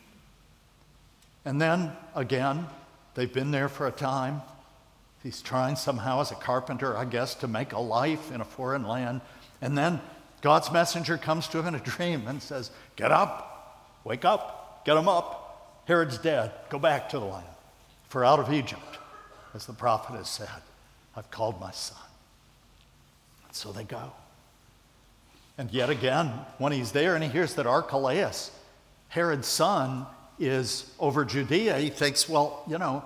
And 1.44 1.60
then 1.60 1.92
again, 2.14 2.66
they've 3.14 3.32
been 3.32 3.52
there 3.52 3.68
for 3.68 3.86
a 3.86 3.92
time. 3.92 4.42
He's 5.22 5.40
trying 5.40 5.76
somehow 5.76 6.20
as 6.20 6.32
a 6.32 6.34
carpenter, 6.34 6.96
I 6.96 7.04
guess, 7.04 7.34
to 7.36 7.48
make 7.48 7.72
a 7.72 7.78
life 7.78 8.32
in 8.32 8.40
a 8.40 8.44
foreign 8.44 8.86
land. 8.86 9.20
And 9.60 9.78
then 9.78 10.00
God's 10.40 10.70
messenger 10.72 11.16
comes 11.16 11.48
to 11.48 11.58
him 11.58 11.68
in 11.68 11.74
a 11.76 11.80
dream 11.84 12.26
and 12.26 12.42
says, 12.42 12.70
Get 12.96 13.12
up, 13.12 14.00
wake 14.04 14.24
up, 14.24 14.84
get 14.84 14.96
him 14.96 15.08
up. 15.08 15.82
Herod's 15.86 16.18
dead. 16.18 16.50
Go 16.68 16.80
back 16.80 17.08
to 17.10 17.18
the 17.20 17.24
land. 17.24 17.46
For 18.08 18.24
out 18.24 18.40
of 18.40 18.52
Egypt, 18.52 18.98
as 19.54 19.66
the 19.66 19.72
prophet 19.72 20.16
has 20.16 20.28
said, 20.28 20.48
I've 21.16 21.30
called 21.30 21.60
my 21.60 21.70
son. 21.70 22.05
So 23.56 23.72
they 23.72 23.84
go. 23.84 24.12
And 25.58 25.70
yet 25.72 25.88
again, 25.88 26.26
when 26.58 26.72
he's 26.72 26.92
there 26.92 27.14
and 27.14 27.24
he 27.24 27.30
hears 27.30 27.54
that 27.54 27.66
Archelaus, 27.66 28.50
Herod's 29.08 29.48
son, 29.48 30.06
is 30.38 30.92
over 30.98 31.24
Judea, 31.24 31.78
he 31.78 31.88
thinks, 31.88 32.28
well, 32.28 32.62
you 32.68 32.76
know, 32.76 33.02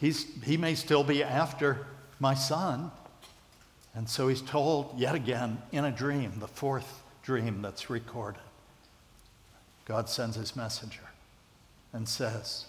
he's, 0.00 0.26
he 0.42 0.56
may 0.56 0.74
still 0.74 1.04
be 1.04 1.22
after 1.22 1.86
my 2.18 2.34
son. 2.34 2.90
And 3.94 4.08
so 4.08 4.26
he's 4.26 4.42
told 4.42 4.98
yet 4.98 5.14
again 5.14 5.62
in 5.70 5.84
a 5.84 5.92
dream, 5.92 6.32
the 6.40 6.48
fourth 6.48 7.02
dream 7.22 7.62
that's 7.62 7.88
recorded. 7.88 8.40
God 9.84 10.08
sends 10.08 10.36
his 10.36 10.56
messenger 10.56 11.02
and 11.92 12.08
says, 12.08 12.66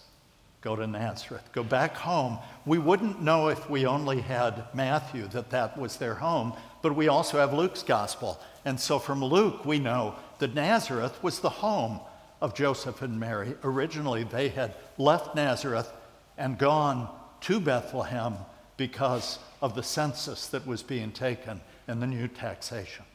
Go 0.60 0.76
to 0.76 0.86
Nazareth, 0.86 1.46
go 1.52 1.62
back 1.62 1.94
home. 1.94 2.38
We 2.64 2.78
wouldn't 2.78 3.20
know 3.20 3.48
if 3.48 3.68
we 3.68 3.84
only 3.84 4.22
had 4.22 4.64
Matthew 4.72 5.26
that 5.28 5.50
that 5.50 5.76
was 5.76 5.98
their 5.98 6.14
home, 6.14 6.54
but 6.84 6.94
we 6.94 7.08
also 7.08 7.38
have 7.38 7.54
Luke's 7.54 7.82
gospel. 7.82 8.38
And 8.66 8.78
so 8.78 8.98
from 8.98 9.24
Luke, 9.24 9.64
we 9.64 9.78
know 9.78 10.16
that 10.38 10.54
Nazareth 10.54 11.18
was 11.22 11.40
the 11.40 11.48
home 11.48 11.98
of 12.42 12.54
Joseph 12.54 13.00
and 13.00 13.18
Mary. 13.18 13.54
Originally, 13.64 14.24
they 14.24 14.50
had 14.50 14.74
left 14.98 15.34
Nazareth 15.34 15.90
and 16.36 16.58
gone 16.58 17.08
to 17.40 17.58
Bethlehem 17.58 18.34
because 18.76 19.38
of 19.62 19.74
the 19.74 19.82
census 19.82 20.48
that 20.48 20.66
was 20.66 20.82
being 20.82 21.10
taken 21.10 21.62
and 21.88 22.02
the 22.02 22.06
new 22.06 22.28
taxation. 22.28 23.06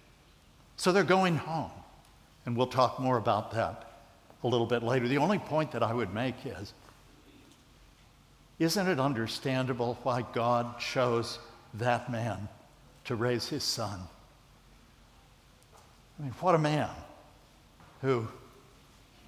So 0.76 0.92
they're 0.92 1.04
going 1.04 1.36
home. 1.36 1.70
And 2.48 2.58
we'll 2.58 2.66
talk 2.66 3.00
more 3.00 3.20
about 3.20 3.52
that 3.52 3.88
a 4.44 4.48
little 4.48 4.66
bit 4.66 4.82
later. 4.82 5.08
The 5.08 5.20
only 5.20 5.38
point 5.38 5.74
that 5.74 5.84
I 5.84 5.94
would 5.94 6.12
make 6.12 6.44
is 6.44 6.74
isn't 8.58 8.88
it 8.88 9.00
understandable 9.00 10.00
why 10.02 10.24
God 10.34 10.80
chose 10.80 11.38
that 11.76 12.12
man 12.12 12.50
to 13.06 13.16
raise 13.16 13.48
his 13.48 13.64
son. 13.64 14.00
I 16.20 16.24
mean, 16.24 16.32
what 16.40 16.56
a 16.56 16.60
man 16.60 16.90
who, 18.02 18.28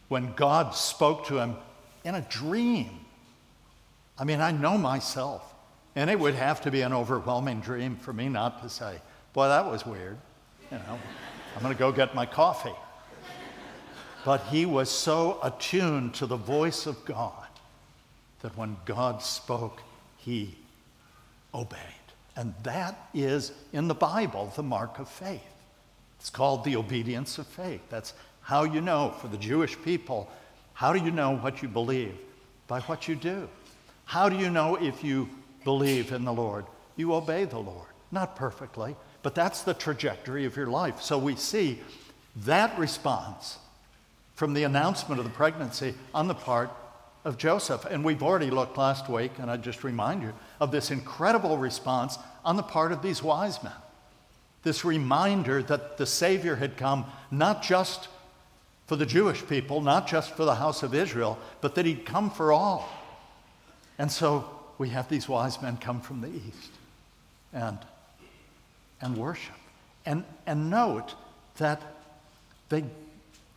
when 0.09 0.33
God 0.33 0.75
spoke 0.75 1.27
to 1.27 1.37
him 1.37 1.55
in 2.03 2.15
a 2.15 2.21
dream, 2.21 2.89
I 4.17 4.23
mean, 4.23 4.41
I 4.41 4.51
know 4.51 4.77
myself, 4.77 5.53
and 5.95 6.09
it 6.09 6.19
would 6.19 6.35
have 6.35 6.61
to 6.61 6.71
be 6.71 6.81
an 6.81 6.93
overwhelming 6.93 7.61
dream 7.61 7.95
for 7.95 8.13
me 8.13 8.29
not 8.29 8.61
to 8.63 8.69
say, 8.69 8.97
Boy, 9.33 9.47
that 9.47 9.65
was 9.65 9.85
weird. 9.85 10.17
You 10.71 10.77
know, 10.77 10.99
I'm 11.55 11.61
going 11.61 11.73
to 11.73 11.79
go 11.79 11.91
get 11.91 12.13
my 12.13 12.25
coffee. 12.25 12.75
But 14.23 14.41
he 14.45 14.65
was 14.65 14.89
so 14.89 15.39
attuned 15.41 16.13
to 16.15 16.25
the 16.25 16.35
voice 16.35 16.85
of 16.85 17.03
God 17.05 17.47
that 18.41 18.55
when 18.57 18.77
God 18.85 19.21
spoke, 19.23 19.81
he 20.17 20.55
obeyed. 21.53 21.79
And 22.41 22.55
that 22.63 23.07
is, 23.13 23.51
in 23.71 23.87
the 23.87 23.93
Bible, 23.93 24.51
the 24.55 24.63
mark 24.63 24.97
of 24.97 25.07
faith. 25.07 25.43
It's 26.19 26.31
called 26.31 26.63
the 26.63 26.75
obedience 26.75 27.37
of 27.37 27.45
faith. 27.45 27.81
That's 27.91 28.15
how 28.41 28.63
you 28.63 28.81
know, 28.81 29.13
for 29.21 29.27
the 29.27 29.37
Jewish 29.37 29.79
people, 29.83 30.27
how 30.73 30.91
do 30.91 30.97
you 30.97 31.11
know 31.11 31.37
what 31.37 31.61
you 31.61 31.67
believe? 31.67 32.17
By 32.65 32.79
what 32.81 33.07
you 33.07 33.13
do. 33.13 33.47
How 34.05 34.27
do 34.27 34.35
you 34.35 34.49
know 34.49 34.75
if 34.75 35.03
you 35.03 35.29
believe 35.63 36.11
in 36.11 36.25
the 36.25 36.33
Lord? 36.33 36.65
You 36.95 37.13
obey 37.13 37.45
the 37.45 37.59
Lord. 37.59 37.89
Not 38.11 38.35
perfectly, 38.35 38.95
but 39.21 39.35
that's 39.35 39.61
the 39.61 39.75
trajectory 39.75 40.45
of 40.45 40.57
your 40.57 40.65
life. 40.65 40.99
So 40.99 41.19
we 41.19 41.35
see 41.35 41.79
that 42.37 42.75
response 42.79 43.59
from 44.33 44.55
the 44.55 44.63
announcement 44.63 45.19
of 45.19 45.25
the 45.25 45.31
pregnancy 45.31 45.93
on 46.11 46.27
the 46.27 46.33
part 46.33 46.71
of 47.23 47.37
Joseph. 47.37 47.85
And 47.85 48.03
we've 48.03 48.23
already 48.23 48.49
looked 48.49 48.79
last 48.79 49.09
week, 49.09 49.33
and 49.37 49.51
I 49.51 49.57
just 49.57 49.83
remind 49.83 50.23
you 50.23 50.33
of 50.59 50.71
this 50.71 50.89
incredible 50.89 51.59
response 51.59 52.17
on 52.43 52.55
the 52.55 52.63
part 52.63 52.91
of 52.91 53.01
these 53.01 53.21
wise 53.21 53.61
men. 53.63 53.73
This 54.63 54.85
reminder 54.85 55.63
that 55.63 55.97
the 55.97 56.05
Savior 56.05 56.55
had 56.55 56.77
come 56.77 57.05
not 57.31 57.63
just 57.63 58.07
for 58.87 58.95
the 58.95 59.05
Jewish 59.05 59.45
people, 59.47 59.81
not 59.81 60.07
just 60.07 60.35
for 60.35 60.45
the 60.45 60.55
house 60.55 60.83
of 60.83 60.93
Israel, 60.93 61.39
but 61.61 61.75
that 61.75 61.85
he'd 61.85 62.05
come 62.05 62.29
for 62.29 62.51
all. 62.51 62.89
And 63.97 64.11
so 64.11 64.49
we 64.77 64.89
have 64.89 65.09
these 65.09 65.29
wise 65.29 65.61
men 65.61 65.77
come 65.77 66.01
from 66.01 66.21
the 66.21 66.27
east 66.27 66.71
and, 67.53 67.77
and 69.01 69.17
worship. 69.17 69.55
And, 70.05 70.25
and 70.45 70.69
note 70.69 71.15
that 71.57 71.81
they, 72.69 72.83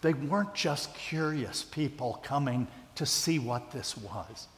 they 0.03 0.13
weren't 0.13 0.55
just 0.55 0.95
curious 0.95 1.63
people 1.65 2.21
coming 2.23 2.67
to 2.97 3.07
see 3.07 3.39
what 3.39 3.73
this 3.73 3.97
was. 3.97 4.49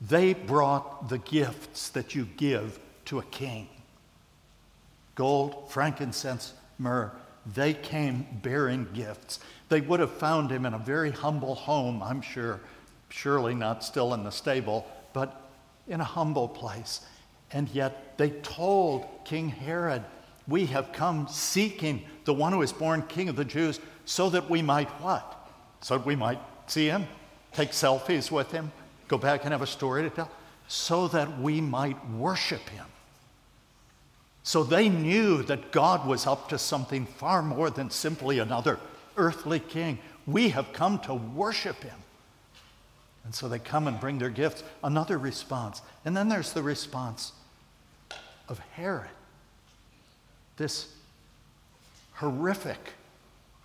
They 0.00 0.34
brought 0.34 1.08
the 1.08 1.18
gifts 1.18 1.90
that 1.90 2.14
you 2.14 2.26
give 2.36 2.78
to 3.06 3.18
a 3.18 3.24
king 3.24 3.68
gold, 5.14 5.70
frankincense, 5.70 6.54
myrrh. 6.78 7.12
They 7.54 7.74
came 7.74 8.26
bearing 8.42 8.86
gifts. 8.94 9.40
They 9.68 9.80
would 9.80 10.00
have 10.00 10.12
found 10.12 10.50
him 10.50 10.64
in 10.64 10.74
a 10.74 10.78
very 10.78 11.10
humble 11.10 11.54
home, 11.54 12.02
I'm 12.02 12.22
sure, 12.22 12.60
surely 13.08 13.54
not 13.54 13.84
still 13.84 14.14
in 14.14 14.24
the 14.24 14.30
stable, 14.30 14.86
but 15.12 15.50
in 15.88 16.00
a 16.00 16.04
humble 16.04 16.48
place. 16.48 17.00
And 17.50 17.68
yet 17.70 18.16
they 18.16 18.30
told 18.30 19.06
King 19.24 19.48
Herod, 19.48 20.04
We 20.46 20.66
have 20.66 20.92
come 20.92 21.26
seeking 21.28 22.04
the 22.24 22.34
one 22.34 22.52
who 22.52 22.62
is 22.62 22.72
born 22.72 23.02
King 23.02 23.28
of 23.28 23.36
the 23.36 23.44
Jews 23.44 23.80
so 24.04 24.30
that 24.30 24.48
we 24.48 24.62
might 24.62 24.88
what? 25.02 25.48
So 25.80 25.98
that 25.98 26.06
we 26.06 26.16
might 26.16 26.40
see 26.66 26.86
him, 26.86 27.06
take 27.52 27.72
selfies 27.72 28.30
with 28.30 28.52
him, 28.52 28.70
go 29.08 29.18
back 29.18 29.44
and 29.44 29.52
have 29.52 29.62
a 29.62 29.66
story 29.66 30.02
to 30.04 30.10
tell, 30.10 30.30
so 30.68 31.08
that 31.08 31.40
we 31.40 31.60
might 31.60 32.08
worship 32.10 32.66
him. 32.68 32.86
So 34.42 34.64
they 34.64 34.88
knew 34.88 35.42
that 35.44 35.70
God 35.70 36.06
was 36.06 36.26
up 36.26 36.48
to 36.48 36.58
something 36.58 37.06
far 37.06 37.42
more 37.42 37.70
than 37.70 37.90
simply 37.90 38.38
another 38.38 38.78
earthly 39.16 39.60
king. 39.60 39.98
We 40.26 40.48
have 40.50 40.72
come 40.72 40.98
to 41.00 41.14
worship 41.14 41.82
him. 41.82 41.98
And 43.24 43.34
so 43.34 43.48
they 43.48 43.60
come 43.60 43.86
and 43.86 44.00
bring 44.00 44.18
their 44.18 44.30
gifts. 44.30 44.64
Another 44.82 45.16
response. 45.16 45.80
And 46.04 46.16
then 46.16 46.28
there's 46.28 46.52
the 46.52 46.62
response 46.62 47.32
of 48.48 48.58
Herod. 48.74 49.10
This 50.56 50.92
horrific 52.14 52.94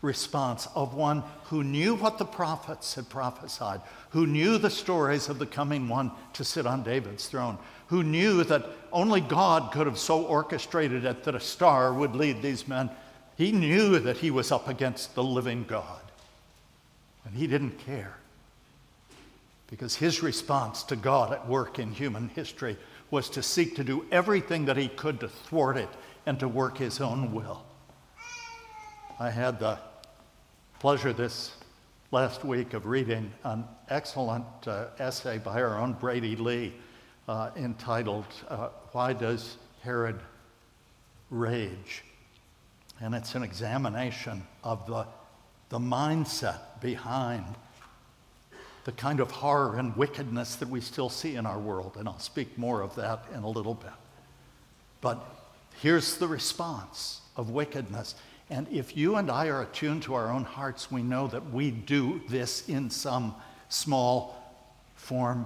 response 0.02 0.68
of 0.76 0.94
one 0.94 1.24
who 1.46 1.64
knew 1.64 1.96
what 1.96 2.18
the 2.18 2.26
prophets 2.26 2.96
had 2.96 3.10
prophesied, 3.10 3.82
who 4.12 4.28
knew 4.28 4.58
the 4.58 4.70
stories 4.70 5.28
of 5.28 5.40
the 5.40 5.46
coming 5.46 5.90
one 5.90 6.12
to 6.34 6.44
sit 6.44 6.68
on 6.68 6.84
David's 6.84 7.28
throne, 7.28 7.58
who 7.88 8.04
knew 8.04 8.44
that 8.44 8.66
only 8.92 9.22
God 9.22 9.72
could 9.72 9.88
have 9.88 9.98
so 9.98 10.24
orchestrated 10.24 11.06
it 11.06 11.24
that 11.24 11.36
a 11.36 11.40
star 11.40 11.94
would 11.94 12.16
lead 12.16 12.42
these 12.42 12.68
men. 12.68 12.90
He 13.38 13.52
knew 13.52 14.00
that 14.00 14.18
he 14.18 14.32
was 14.32 14.52
up 14.52 14.68
against 14.68 15.16
the 15.16 15.24
living 15.24 15.66
God. 15.68 16.02
And 17.26 17.36
he 17.36 17.48
didn't 17.48 17.80
care. 17.80 18.18
Because 19.70 19.96
his 19.96 20.24
response 20.24 20.84
to 20.84 20.96
God 20.96 21.34
at 21.34 21.48
work 21.48 21.80
in 21.80 21.92
human 21.92 22.30
history 22.30 22.78
was 23.12 23.30
to 23.32 23.44
seek 23.44 23.76
to 23.76 23.84
do 23.84 24.06
everything 24.12 24.66
that 24.66 24.78
he 24.78 24.88
could 24.88 25.20
to 25.20 25.28
thwart 25.28 25.78
it 25.78 25.90
and 26.26 26.40
to 26.40 26.48
work 26.48 26.78
his 26.78 27.02
own 27.02 27.34
will. 27.34 27.64
I 29.20 29.30
had 29.30 29.60
the 29.60 29.80
pleasure 30.80 31.12
this 31.12 31.56
last 32.12 32.46
week 32.46 32.76
of 32.76 32.86
reading 32.86 33.34
an 33.44 33.64
excellent 33.90 34.46
uh, 34.68 34.86
essay 35.00 35.40
by 35.40 35.60
our 35.60 35.80
own 35.80 35.94
Brady 35.94 36.36
Lee 36.36 36.72
uh, 37.28 37.50
entitled, 37.56 38.28
uh, 38.48 38.70
Why 38.92 39.14
Does 39.14 39.58
Herod 39.82 40.20
Rage? 41.32 42.04
And 43.02 43.16
it's 43.16 43.34
an 43.34 43.42
examination 43.42 44.44
of 44.64 44.86
the, 44.86 45.08
the 45.70 45.80
mindset 45.80 46.60
behind 46.80 47.56
the 48.84 48.92
kind 48.92 49.20
of 49.20 49.32
horror 49.32 49.78
and 49.78 49.96
wickedness 49.98 50.58
that 50.58 50.70
we 50.70 50.80
still 50.80 51.10
see 51.10 51.38
in 51.38 51.48
our 51.48 51.60
world. 51.60 51.98
And 51.98 52.08
I'll 52.08 52.20
speak 52.20 52.56
more 52.56 52.84
of 52.84 52.94
that 52.96 53.26
in 53.34 53.42
a 53.42 53.50
little 53.50 53.74
bit. 53.74 53.90
But 55.02 55.26
here's 55.82 56.18
the 56.18 56.28
response 56.28 57.22
of 57.36 57.50
wickedness. 57.50 58.14
And 58.50 58.68
if 58.70 58.96
you 58.96 59.18
and 59.18 59.30
I 59.30 59.48
are 59.48 59.62
attuned 59.62 60.04
to 60.04 60.14
our 60.14 60.32
own 60.32 60.44
hearts, 60.44 60.92
we 60.92 61.04
know 61.04 61.28
that 61.28 61.52
we 61.52 61.72
do 61.72 62.22
this 62.30 62.68
in 62.70 62.90
some 62.90 63.36
small 63.70 64.36
form 64.96 65.46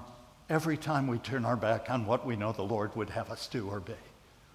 every 0.49 0.77
time 0.77 1.07
we 1.07 1.17
turn 1.17 1.45
our 1.45 1.55
back 1.55 1.89
on 1.89 2.05
what 2.05 2.25
we 2.25 2.35
know 2.35 2.51
the 2.51 2.61
Lord 2.61 2.95
would 2.95 3.09
have 3.09 3.31
us 3.31 3.47
do 3.47 3.67
or 3.67 3.79
be. 3.79 3.93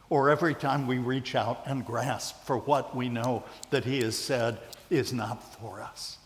Or 0.08 0.30
every 0.30 0.54
time 0.54 0.86
we 0.86 0.98
reach 0.98 1.34
out 1.34 1.62
and 1.66 1.84
grasp 1.84 2.44
for 2.44 2.58
what 2.58 2.94
we 2.94 3.08
know 3.08 3.42
that 3.70 3.84
He 3.84 4.00
has 4.02 4.16
said 4.16 4.58
is 4.90 5.12
not 5.12 5.42
for 5.60 5.80
us. 5.80 6.18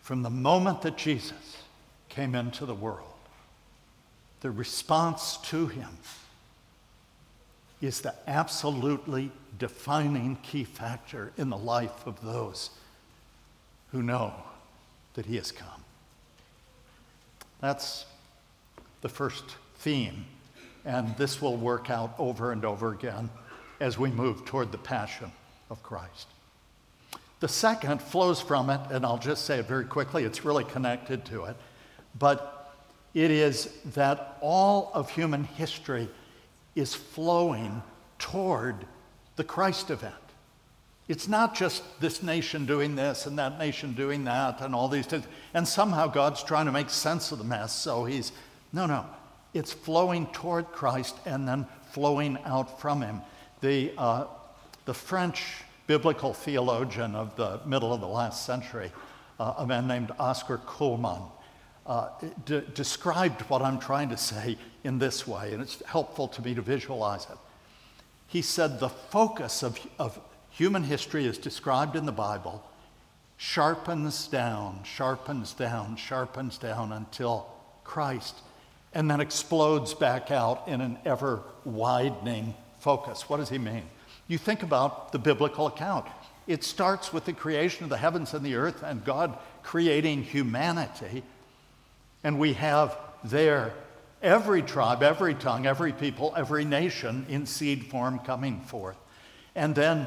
From 0.00 0.22
the 0.22 0.30
moment 0.30 0.82
that 0.82 0.98
Jesus 0.98 1.56
came 2.10 2.34
into 2.34 2.66
the 2.66 2.74
world, 2.74 3.14
the 4.42 4.50
response 4.50 5.38
to 5.44 5.68
Him 5.68 5.88
is 7.86 8.00
the 8.00 8.14
absolutely 8.26 9.30
defining 9.58 10.36
key 10.42 10.64
factor 10.64 11.32
in 11.36 11.50
the 11.50 11.56
life 11.56 12.06
of 12.06 12.20
those 12.22 12.70
who 13.92 14.02
know 14.02 14.32
that 15.14 15.26
He 15.26 15.36
has 15.36 15.52
come. 15.52 15.68
That's 17.60 18.06
the 19.00 19.08
first 19.08 19.44
theme, 19.76 20.26
and 20.84 21.16
this 21.16 21.40
will 21.40 21.56
work 21.56 21.90
out 21.90 22.14
over 22.18 22.52
and 22.52 22.64
over 22.64 22.92
again 22.92 23.30
as 23.80 23.98
we 23.98 24.10
move 24.10 24.44
toward 24.44 24.72
the 24.72 24.78
passion 24.78 25.30
of 25.70 25.82
Christ. 25.82 26.26
The 27.40 27.48
second 27.48 28.00
flows 28.00 28.40
from 28.40 28.70
it, 28.70 28.80
and 28.90 29.04
I'll 29.04 29.18
just 29.18 29.44
say 29.44 29.58
it 29.58 29.66
very 29.66 29.84
quickly, 29.84 30.24
it's 30.24 30.44
really 30.44 30.64
connected 30.64 31.24
to 31.26 31.44
it, 31.44 31.56
but 32.18 32.74
it 33.12 33.30
is 33.30 33.72
that 33.94 34.38
all 34.40 34.90
of 34.94 35.10
human 35.10 35.44
history 35.44 36.08
is 36.74 36.94
flowing 36.94 37.82
toward 38.18 38.86
the 39.36 39.44
Christ 39.44 39.90
event. 39.90 40.14
It's 41.06 41.28
not 41.28 41.54
just 41.54 41.82
this 42.00 42.22
nation 42.22 42.64
doing 42.64 42.96
this 42.96 43.26
and 43.26 43.38
that 43.38 43.58
nation 43.58 43.92
doing 43.92 44.24
that 44.24 44.60
and 44.62 44.74
all 44.74 44.88
these 44.88 45.06
things. 45.06 45.26
And 45.52 45.68
somehow 45.68 46.06
God's 46.06 46.42
trying 46.42 46.66
to 46.66 46.72
make 46.72 46.88
sense 46.88 47.30
of 47.30 47.38
the 47.38 47.44
mess. 47.44 47.74
So 47.74 48.04
he's, 48.04 48.32
no, 48.72 48.86
no. 48.86 49.04
It's 49.52 49.72
flowing 49.72 50.26
toward 50.28 50.66
Christ 50.72 51.16
and 51.26 51.46
then 51.46 51.66
flowing 51.92 52.38
out 52.44 52.80
from 52.80 53.02
him. 53.02 53.20
The, 53.60 53.92
uh, 53.98 54.26
the 54.86 54.94
French 54.94 55.62
biblical 55.86 56.32
theologian 56.32 57.14
of 57.14 57.36
the 57.36 57.60
middle 57.66 57.92
of 57.92 58.00
the 58.00 58.08
last 58.08 58.46
century, 58.46 58.90
uh, 59.38 59.54
a 59.58 59.66
man 59.66 59.86
named 59.86 60.10
Oscar 60.18 60.58
Cullmann, 60.58 61.22
uh, 61.86 62.08
described 62.74 63.42
what 63.42 63.62
I'm 63.62 63.78
trying 63.78 64.08
to 64.08 64.16
say 64.16 64.56
in 64.84 64.98
this 64.98 65.26
way, 65.26 65.52
and 65.52 65.62
it's 65.62 65.82
helpful 65.86 66.28
to 66.28 66.42
me 66.42 66.54
to 66.54 66.62
visualize 66.62 67.24
it. 67.24 67.38
He 68.26 68.42
said 68.42 68.80
the 68.80 68.88
focus 68.88 69.62
of, 69.62 69.78
of 69.98 70.18
human 70.50 70.84
history 70.84 71.26
as 71.26 71.38
described 71.38 71.96
in 71.96 72.06
the 72.06 72.12
Bible 72.12 72.64
sharpens 73.36 74.28
down, 74.28 74.80
sharpens 74.84 75.52
down, 75.52 75.96
sharpens 75.96 76.56
down 76.58 76.92
until 76.92 77.46
Christ, 77.82 78.34
and 78.92 79.10
then 79.10 79.20
explodes 79.20 79.92
back 79.92 80.30
out 80.30 80.66
in 80.68 80.80
an 80.80 80.98
ever 81.04 81.42
widening 81.64 82.54
focus. 82.78 83.28
What 83.28 83.38
does 83.38 83.50
he 83.50 83.58
mean? 83.58 83.82
You 84.28 84.38
think 84.38 84.62
about 84.62 85.12
the 85.12 85.18
biblical 85.18 85.66
account. 85.66 86.06
It 86.46 86.62
starts 86.62 87.12
with 87.12 87.24
the 87.24 87.32
creation 87.32 87.84
of 87.84 87.90
the 87.90 87.96
heavens 87.96 88.34
and 88.34 88.44
the 88.44 88.54
earth 88.54 88.82
and 88.82 89.04
God 89.04 89.36
creating 89.62 90.22
humanity. 90.22 91.22
And 92.24 92.38
we 92.38 92.54
have 92.54 92.98
there 93.22 93.74
every 94.22 94.62
tribe, 94.62 95.02
every 95.02 95.34
tongue, 95.34 95.66
every 95.66 95.92
people, 95.92 96.32
every 96.36 96.64
nation 96.64 97.26
in 97.28 97.46
seed 97.46 97.84
form 97.86 98.18
coming 98.20 98.60
forth. 98.62 98.96
And 99.54 99.74
then 99.74 100.06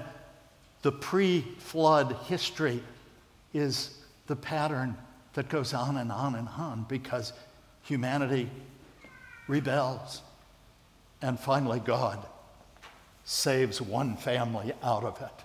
the 0.82 0.92
pre 0.92 1.42
flood 1.60 2.18
history 2.26 2.84
is 3.54 3.98
the 4.26 4.36
pattern 4.36 4.98
that 5.34 5.50
goes 5.50 5.74
on 5.74 5.98
and 5.98 6.12
on 6.12 6.36
and 6.36 6.50
on 6.50 6.86
because 6.90 7.32
humanity 7.84 8.50
rebels. 9.48 10.22
And 11.22 11.40
finally, 11.40 11.80
God 11.80 12.26
saves 13.24 13.82
one 13.82 14.18
family 14.18 14.74
out 14.84 15.04
of 15.04 15.22
it. 15.22 15.44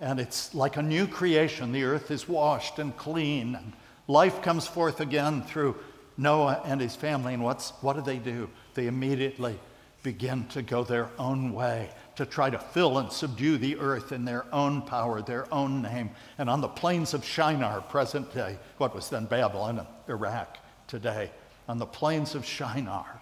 And 0.00 0.18
it's 0.18 0.54
like 0.54 0.76
a 0.76 0.82
new 0.82 1.06
creation. 1.06 1.70
The 1.70 1.84
earth 1.84 2.10
is 2.10 2.28
washed 2.28 2.78
and 2.78 2.96
clean, 2.96 3.54
and 3.54 3.72
life 4.08 4.42
comes 4.42 4.66
forth 4.66 5.00
again 5.00 5.42
through 5.42 5.76
Noah 6.16 6.62
and 6.64 6.80
his 6.80 6.96
family. 6.96 7.34
And 7.34 7.42
what's, 7.42 7.70
what 7.80 7.96
do 7.96 8.02
they 8.02 8.18
do? 8.18 8.48
They 8.74 8.86
immediately 8.86 9.58
begin 10.02 10.46
to 10.48 10.62
go 10.62 10.82
their 10.82 11.08
own 11.18 11.52
way, 11.52 11.88
to 12.16 12.26
try 12.26 12.50
to 12.50 12.58
fill 12.58 12.98
and 12.98 13.10
subdue 13.12 13.56
the 13.56 13.78
earth 13.78 14.12
in 14.12 14.24
their 14.24 14.44
own 14.52 14.82
power, 14.82 15.22
their 15.22 15.52
own 15.54 15.82
name. 15.82 16.10
And 16.38 16.50
on 16.50 16.60
the 16.60 16.68
plains 16.68 17.14
of 17.14 17.24
Shinar, 17.24 17.80
present 17.82 18.32
day, 18.34 18.58
what 18.78 18.94
was 18.94 19.08
then 19.08 19.26
Babylon 19.26 19.78
and 19.78 19.88
Iraq 20.08 20.58
today, 20.88 21.30
on 21.68 21.78
the 21.78 21.86
plains 21.86 22.34
of 22.34 22.44
Shinar, 22.44 23.20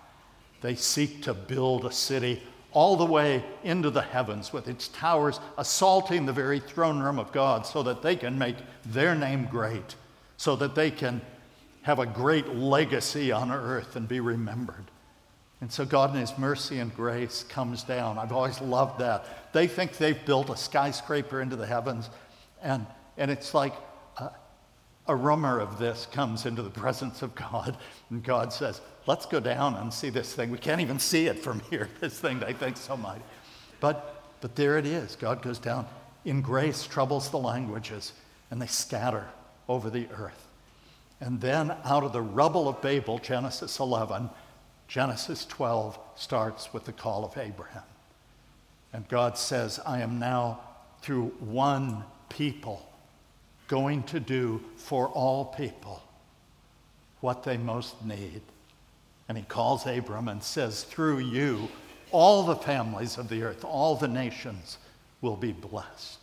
they 0.62 0.74
seek 0.74 1.22
to 1.22 1.34
build 1.34 1.84
a 1.84 1.92
city 1.92 2.42
all 2.72 2.96
the 2.96 3.04
way 3.04 3.44
into 3.64 3.90
the 3.90 4.02
heavens 4.02 4.52
with 4.52 4.68
its 4.68 4.88
towers 4.88 5.40
assaulting 5.58 6.24
the 6.24 6.32
very 6.32 6.60
throne 6.60 7.00
room 7.00 7.18
of 7.18 7.32
God 7.32 7.66
so 7.66 7.82
that 7.82 8.02
they 8.02 8.16
can 8.16 8.38
make 8.38 8.56
their 8.86 9.14
name 9.14 9.46
great, 9.50 9.96
so 10.36 10.56
that 10.56 10.74
they 10.74 10.90
can 10.90 11.20
have 11.82 11.98
a 11.98 12.06
great 12.06 12.48
legacy 12.54 13.32
on 13.32 13.50
earth 13.50 13.96
and 13.96 14.06
be 14.06 14.20
remembered. 14.20 14.90
And 15.60 15.70
so 15.70 15.84
God 15.84 16.14
in 16.14 16.20
His 16.20 16.36
mercy 16.38 16.78
and 16.78 16.94
grace 16.94 17.44
comes 17.48 17.82
down. 17.82 18.18
I've 18.18 18.32
always 18.32 18.60
loved 18.60 19.00
that. 19.00 19.52
They 19.52 19.66
think 19.66 19.96
they've 19.96 20.24
built 20.24 20.48
a 20.50 20.56
skyscraper 20.56 21.40
into 21.40 21.56
the 21.56 21.66
heavens, 21.66 22.08
and, 22.62 22.86
and 23.18 23.30
it's 23.30 23.52
like 23.52 23.74
a, 24.16 24.30
a 25.06 25.14
rumor 25.14 25.58
of 25.60 25.78
this 25.78 26.06
comes 26.12 26.46
into 26.46 26.62
the 26.62 26.70
presence 26.80 27.22
of 27.22 27.34
God, 27.34 27.76
and 28.08 28.22
God 28.22 28.52
says, 28.52 28.80
Let's 29.06 29.26
go 29.26 29.40
down 29.40 29.74
and 29.76 29.92
see 29.92 30.10
this 30.10 30.34
thing. 30.34 30.50
We 30.50 30.58
can't 30.58 30.80
even 30.80 30.98
see 30.98 31.26
it 31.26 31.38
from 31.38 31.60
here, 31.70 31.88
this 32.00 32.18
thing 32.18 32.38
they 32.38 32.52
think 32.52 32.76
so 32.76 32.96
mighty. 32.96 33.24
But, 33.80 34.22
but 34.40 34.54
there 34.56 34.78
it 34.78 34.86
is. 34.86 35.16
God 35.16 35.42
goes 35.42 35.58
down 35.58 35.86
in 36.24 36.42
grace, 36.42 36.86
troubles 36.86 37.30
the 37.30 37.38
languages, 37.38 38.12
and 38.50 38.60
they 38.60 38.66
scatter 38.66 39.26
over 39.68 39.88
the 39.90 40.06
earth. 40.12 40.49
And 41.20 41.40
then 41.40 41.74
out 41.84 42.02
of 42.02 42.12
the 42.12 42.22
rubble 42.22 42.68
of 42.68 42.80
Babel, 42.80 43.18
Genesis 43.18 43.78
11, 43.78 44.30
Genesis 44.88 45.44
12 45.44 45.98
starts 46.16 46.72
with 46.72 46.84
the 46.84 46.92
call 46.92 47.24
of 47.24 47.36
Abraham. 47.36 47.82
And 48.92 49.06
God 49.08 49.38
says, 49.38 49.78
I 49.86 50.00
am 50.00 50.18
now, 50.18 50.60
through 51.02 51.28
one 51.38 52.04
people, 52.28 52.88
going 53.68 54.02
to 54.04 54.18
do 54.18 54.60
for 54.76 55.08
all 55.08 55.44
people 55.44 56.02
what 57.20 57.44
they 57.44 57.56
most 57.56 58.04
need. 58.04 58.40
And 59.28 59.38
he 59.38 59.44
calls 59.44 59.86
Abram 59.86 60.26
and 60.26 60.42
says, 60.42 60.82
Through 60.82 61.18
you, 61.18 61.68
all 62.10 62.42
the 62.42 62.56
families 62.56 63.16
of 63.16 63.28
the 63.28 63.42
earth, 63.42 63.64
all 63.64 63.94
the 63.94 64.08
nations 64.08 64.78
will 65.20 65.36
be 65.36 65.52
blessed. 65.52 66.18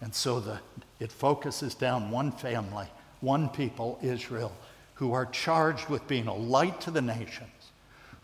And 0.00 0.14
so 0.14 0.40
the, 0.40 0.60
it 1.00 1.10
focuses 1.10 1.74
down 1.74 2.10
one 2.10 2.32
family, 2.32 2.86
one 3.20 3.48
people, 3.48 3.98
Israel, 4.02 4.52
who 4.94 5.12
are 5.12 5.26
charged 5.26 5.88
with 5.88 6.06
being 6.08 6.26
a 6.26 6.34
light 6.34 6.80
to 6.82 6.90
the 6.90 7.02
nations 7.02 7.50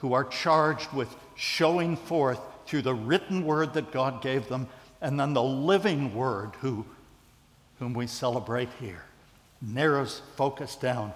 who 0.02 0.14
are 0.14 0.24
charged 0.24 0.92
with 0.92 1.14
showing 1.36 1.96
forth 1.96 2.40
through 2.66 2.82
the 2.82 2.92
written 2.92 3.46
word 3.46 3.72
that 3.74 3.92
God 3.92 4.20
gave 4.20 4.48
them, 4.48 4.66
and 5.00 5.18
then 5.18 5.32
the 5.32 5.42
living 5.42 6.12
word 6.12 6.50
who, 6.60 6.84
whom 7.78 7.94
we 7.94 8.08
celebrate 8.08 8.68
here. 8.80 9.04
Narrows 9.60 10.20
focus 10.34 10.74
down 10.74 11.12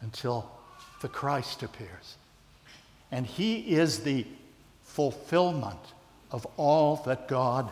until 0.00 0.50
the 1.02 1.10
Christ 1.10 1.62
appears. 1.62 2.16
And 3.10 3.26
he 3.26 3.76
is 3.76 3.98
the 3.98 4.26
fulfillment 4.80 5.78
of 6.30 6.46
all 6.56 7.02
that 7.04 7.28
God 7.28 7.70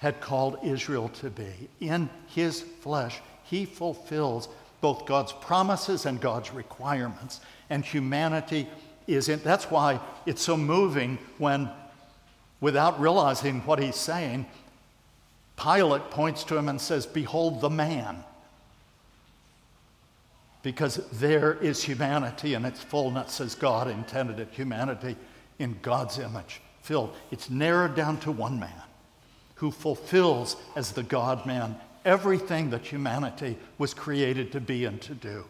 had 0.00 0.20
called 0.20 0.58
Israel 0.64 1.10
to 1.20 1.30
be. 1.30 1.68
In 1.78 2.10
his 2.26 2.60
flesh, 2.60 3.20
he 3.44 3.66
fulfills 3.66 4.48
both 4.82 5.06
God's 5.06 5.32
promises 5.32 6.04
and 6.04 6.20
God's 6.20 6.52
requirements. 6.52 7.40
And 7.70 7.82
humanity 7.82 8.68
is 9.06 9.30
in, 9.30 9.40
that's 9.42 9.70
why 9.70 9.98
it's 10.26 10.42
so 10.42 10.56
moving 10.58 11.16
when, 11.38 11.70
without 12.60 13.00
realizing 13.00 13.60
what 13.60 13.78
he's 13.78 13.96
saying, 13.96 14.44
Pilate 15.56 16.10
points 16.10 16.44
to 16.44 16.56
him 16.56 16.68
and 16.68 16.80
says, 16.80 17.06
Behold 17.06 17.60
the 17.60 17.70
man. 17.70 18.24
Because 20.62 20.96
there 21.12 21.54
is 21.54 21.82
humanity 21.82 22.54
in 22.54 22.64
its 22.64 22.80
fullness 22.80 23.40
as 23.40 23.54
God 23.54 23.88
intended 23.88 24.40
it, 24.40 24.48
humanity 24.50 25.16
in 25.58 25.78
God's 25.82 26.18
image, 26.18 26.60
filled. 26.80 27.14
It's 27.30 27.50
narrowed 27.50 27.94
down 27.94 28.18
to 28.20 28.32
one 28.32 28.58
man 28.58 28.82
who 29.56 29.70
fulfills 29.70 30.56
as 30.74 30.92
the 30.92 31.02
God 31.02 31.46
man 31.46 31.76
everything 32.04 32.70
that 32.70 32.86
humanity 32.86 33.56
was 33.78 33.94
created 33.94 34.52
to 34.52 34.60
be 34.60 34.84
and 34.84 35.00
to 35.02 35.14
do. 35.14 35.44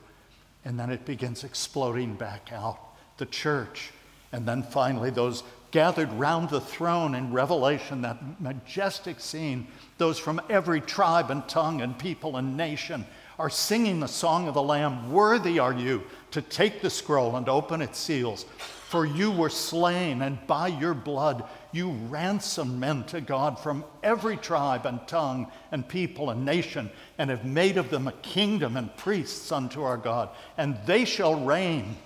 And 0.64 0.78
then 0.78 0.90
it 0.90 1.04
begins 1.04 1.44
exploding 1.44 2.14
back 2.14 2.50
out 2.52 2.78
the 3.18 3.26
church. 3.26 3.90
And 4.32 4.46
then 4.46 4.62
finally, 4.62 5.10
those 5.10 5.42
gathered 5.72 6.12
round 6.12 6.50
the 6.50 6.60
throne 6.60 7.14
in 7.14 7.32
Revelation, 7.32 8.02
that 8.02 8.40
majestic 8.40 9.18
scene, 9.20 9.66
those 9.98 10.18
from 10.18 10.40
every 10.48 10.80
tribe 10.80 11.30
and 11.30 11.48
tongue 11.48 11.80
and 11.80 11.98
people 11.98 12.36
and 12.36 12.56
nation 12.56 13.04
are 13.38 13.50
singing 13.50 13.98
the 13.98 14.06
song 14.06 14.46
of 14.46 14.54
the 14.54 14.62
Lamb 14.62 15.10
Worthy 15.10 15.58
are 15.58 15.72
you 15.72 16.02
to 16.30 16.42
take 16.42 16.82
the 16.82 16.90
scroll 16.90 17.36
and 17.36 17.48
open 17.48 17.82
its 17.82 17.98
seals. 17.98 18.44
For 18.92 19.07
you 19.07 19.31
were 19.31 19.48
slain, 19.48 20.20
and 20.20 20.46
by 20.46 20.68
your 20.68 20.92
blood 20.92 21.48
you 21.72 21.92
ransomed 22.11 22.78
men 22.78 23.05
to 23.05 23.22
God 23.22 23.59
from 23.59 23.87
every 24.02 24.37
tribe 24.37 24.85
and 24.85 25.09
tongue 25.09 25.50
and 25.70 25.88
people 25.88 26.28
and 26.28 26.44
nation, 26.44 26.90
and 27.16 27.31
have 27.31 27.42
made 27.42 27.78
of 27.78 27.88
them 27.88 28.07
a 28.07 28.12
kingdom 28.12 28.76
and 28.76 28.94
priests 28.98 29.50
unto 29.50 29.83
our 29.83 29.96
God. 29.96 30.28
And 30.59 30.76
they 30.85 31.07
shall 31.07 31.42
reign 31.42 31.96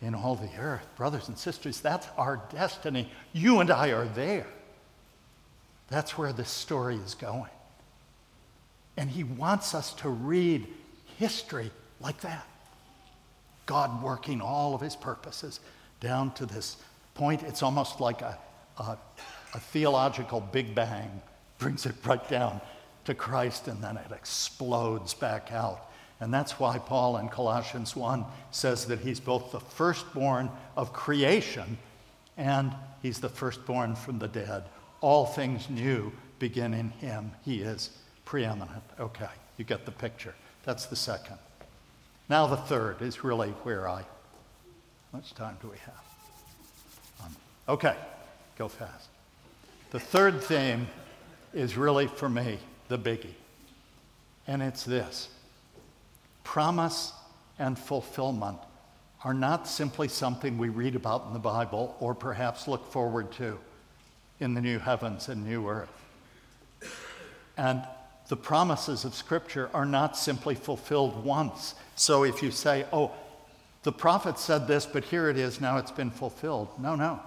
in 0.00 0.14
all 0.14 0.36
the 0.36 0.58
earth. 0.58 0.86
Brothers 0.96 1.28
and 1.28 1.36
sisters, 1.36 1.82
that's 1.82 2.06
our 2.16 2.42
destiny. 2.50 3.12
You 3.34 3.60
and 3.60 3.70
I 3.70 3.90
are 3.90 4.06
there. 4.06 4.46
That's 5.88 6.16
where 6.16 6.32
this 6.32 6.48
story 6.48 6.96
is 6.96 7.14
going. 7.14 7.50
And 8.96 9.10
he 9.10 9.22
wants 9.22 9.74
us 9.74 9.92
to 9.96 10.08
read 10.08 10.66
history 11.18 11.70
like 12.00 12.22
that. 12.22 12.46
God 13.66 14.02
working 14.02 14.40
all 14.40 14.74
of 14.74 14.80
his 14.80 14.96
purposes 14.96 15.60
down 16.00 16.32
to 16.34 16.46
this 16.46 16.76
point. 17.14 17.42
It's 17.42 17.62
almost 17.62 18.00
like 18.00 18.22
a, 18.22 18.38
a, 18.78 18.98
a 19.54 19.60
theological 19.60 20.40
big 20.40 20.74
bang, 20.74 21.22
brings 21.58 21.86
it 21.86 21.94
right 22.04 22.28
down 22.28 22.60
to 23.04 23.14
Christ, 23.14 23.68
and 23.68 23.82
then 23.82 23.96
it 23.96 24.12
explodes 24.12 25.14
back 25.14 25.52
out 25.52 25.90
and 26.20 26.32
that's 26.32 26.58
why 26.58 26.78
Paul 26.78 27.18
in 27.18 27.28
Colossians 27.28 27.96
1 27.96 28.24
says 28.50 28.86
that 28.86 29.00
he's 29.00 29.20
both 29.20 29.52
the 29.52 29.60
firstborn 29.60 30.50
of 30.76 30.92
creation 30.92 31.76
and 32.36 32.74
he's 33.02 33.18
the 33.18 33.28
firstborn 33.28 33.94
from 33.94 34.18
the 34.18 34.28
dead. 34.28 34.64
All 35.00 35.26
things 35.26 35.68
new 35.68 36.12
begin 36.38 36.72
in 36.72 36.90
him. 36.90 37.32
He 37.44 37.60
is 37.60 37.90
preeminent. 38.24 38.82
Okay, 38.98 39.28
you 39.58 39.64
get 39.64 39.84
the 39.84 39.92
picture. 39.92 40.34
That's 40.64 40.86
the 40.86 40.96
second. 40.96 41.36
Now, 42.28 42.46
the 42.46 42.56
third 42.56 43.02
is 43.02 43.22
really 43.22 43.50
where 43.64 43.88
I. 43.88 44.00
How 44.00 45.18
much 45.18 45.34
time 45.34 45.56
do 45.60 45.68
we 45.68 45.76
have? 45.78 47.24
Um, 47.24 47.36
okay, 47.68 47.96
go 48.56 48.68
fast. 48.68 49.08
The 49.90 50.00
third 50.00 50.42
theme 50.42 50.88
is 51.52 51.76
really, 51.76 52.06
for 52.06 52.28
me, 52.28 52.58
the 52.88 52.98
biggie. 52.98 53.34
And 54.46 54.62
it's 54.62 54.84
this 54.84 55.28
Promise 56.44 57.12
and 57.58 57.78
fulfillment 57.78 58.58
are 59.24 59.34
not 59.34 59.66
simply 59.66 60.08
something 60.08 60.58
we 60.58 60.68
read 60.68 60.94
about 60.94 61.24
in 61.26 61.32
the 61.32 61.38
Bible 61.38 61.96
or 61.98 62.14
perhaps 62.14 62.68
look 62.68 62.90
forward 62.92 63.32
to 63.32 63.58
in 64.40 64.54
the 64.54 64.60
new 64.60 64.78
heavens 64.78 65.28
and 65.28 65.44
new 65.44 65.68
earth. 65.68 65.88
And 67.56 67.82
the 68.28 68.36
promises 68.36 69.04
of 69.04 69.14
Scripture 69.14 69.70
are 69.74 69.86
not 69.86 70.16
simply 70.16 70.54
fulfilled 70.54 71.24
once. 71.24 71.74
So 71.94 72.24
if 72.24 72.42
you 72.42 72.50
say, 72.50 72.86
oh, 72.92 73.12
the 73.82 73.92
prophet 73.92 74.38
said 74.38 74.66
this, 74.66 74.86
but 74.86 75.04
here 75.04 75.28
it 75.28 75.36
is, 75.36 75.60
now 75.60 75.76
it's 75.76 75.90
been 75.90 76.10
fulfilled. 76.10 76.68
No, 76.78 76.94
no 76.94 77.20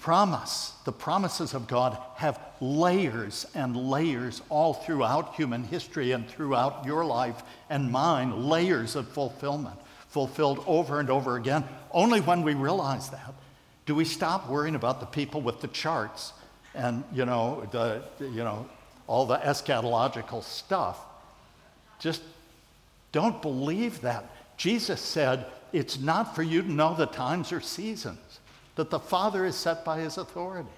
promise, 0.00 0.72
the 0.84 0.92
promises 0.92 1.54
of 1.54 1.66
God 1.66 1.98
have 2.14 2.40
layers 2.60 3.46
and 3.54 3.76
layers 3.76 4.42
all 4.48 4.74
throughout 4.74 5.34
human 5.34 5.64
history 5.64 6.12
and 6.12 6.26
throughout 6.28 6.84
your 6.84 7.04
life 7.04 7.42
and 7.68 7.90
mine, 7.90 8.48
layers 8.48 8.96
of 8.96 9.08
fulfillment, 9.08 9.78
fulfilled 10.08 10.62
over 10.66 11.00
and 11.00 11.10
over 11.10 11.36
again. 11.36 11.64
Only 11.90 12.20
when 12.20 12.42
we 12.42 12.54
realize 12.54 13.10
that 13.10 13.34
do 13.86 13.94
we 13.94 14.04
stop 14.04 14.48
worrying 14.48 14.74
about 14.74 15.00
the 15.00 15.06
people 15.06 15.40
with 15.40 15.60
the 15.60 15.68
charts 15.68 16.32
and, 16.74 17.04
you 17.12 17.24
know, 17.24 17.66
the, 17.72 18.02
you 18.20 18.44
know, 18.44 18.66
all 19.08 19.26
the 19.26 19.38
eschatological 19.38 20.44
stuff. 20.44 21.00
Just 21.98 22.22
don't 23.10 23.42
believe 23.42 24.02
that. 24.02 24.30
Jesus 24.56 25.00
said, 25.00 25.46
it's 25.72 25.98
not 25.98 26.36
for 26.36 26.42
you 26.42 26.62
to 26.62 26.70
know 26.70 26.94
the 26.94 27.06
times 27.06 27.50
or 27.52 27.60
seasons, 27.60 28.40
that 28.76 28.90
the 28.90 29.00
Father 29.00 29.44
is 29.44 29.56
set 29.56 29.84
by 29.84 29.98
his 29.98 30.18
authority. 30.18 30.68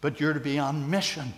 But 0.00 0.18
you're 0.18 0.32
to 0.32 0.40
be 0.40 0.58
on 0.58 0.90
mission. 0.90 1.32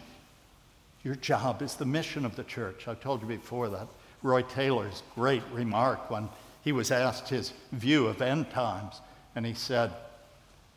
Your 1.02 1.16
job 1.16 1.60
is 1.60 1.74
the 1.74 1.84
mission 1.84 2.24
of 2.24 2.34
the 2.34 2.44
church. 2.44 2.88
I've 2.88 3.00
told 3.00 3.20
you 3.20 3.28
before 3.28 3.68
that 3.68 3.88
Roy 4.22 4.42
Taylor's 4.42 5.02
great 5.14 5.42
remark 5.52 6.10
when 6.10 6.30
he 6.62 6.72
was 6.72 6.90
asked 6.90 7.28
his 7.28 7.52
view 7.72 8.06
of 8.06 8.22
end 8.22 8.50
times, 8.50 9.00
and 9.36 9.44
he 9.44 9.52
said, 9.52 9.92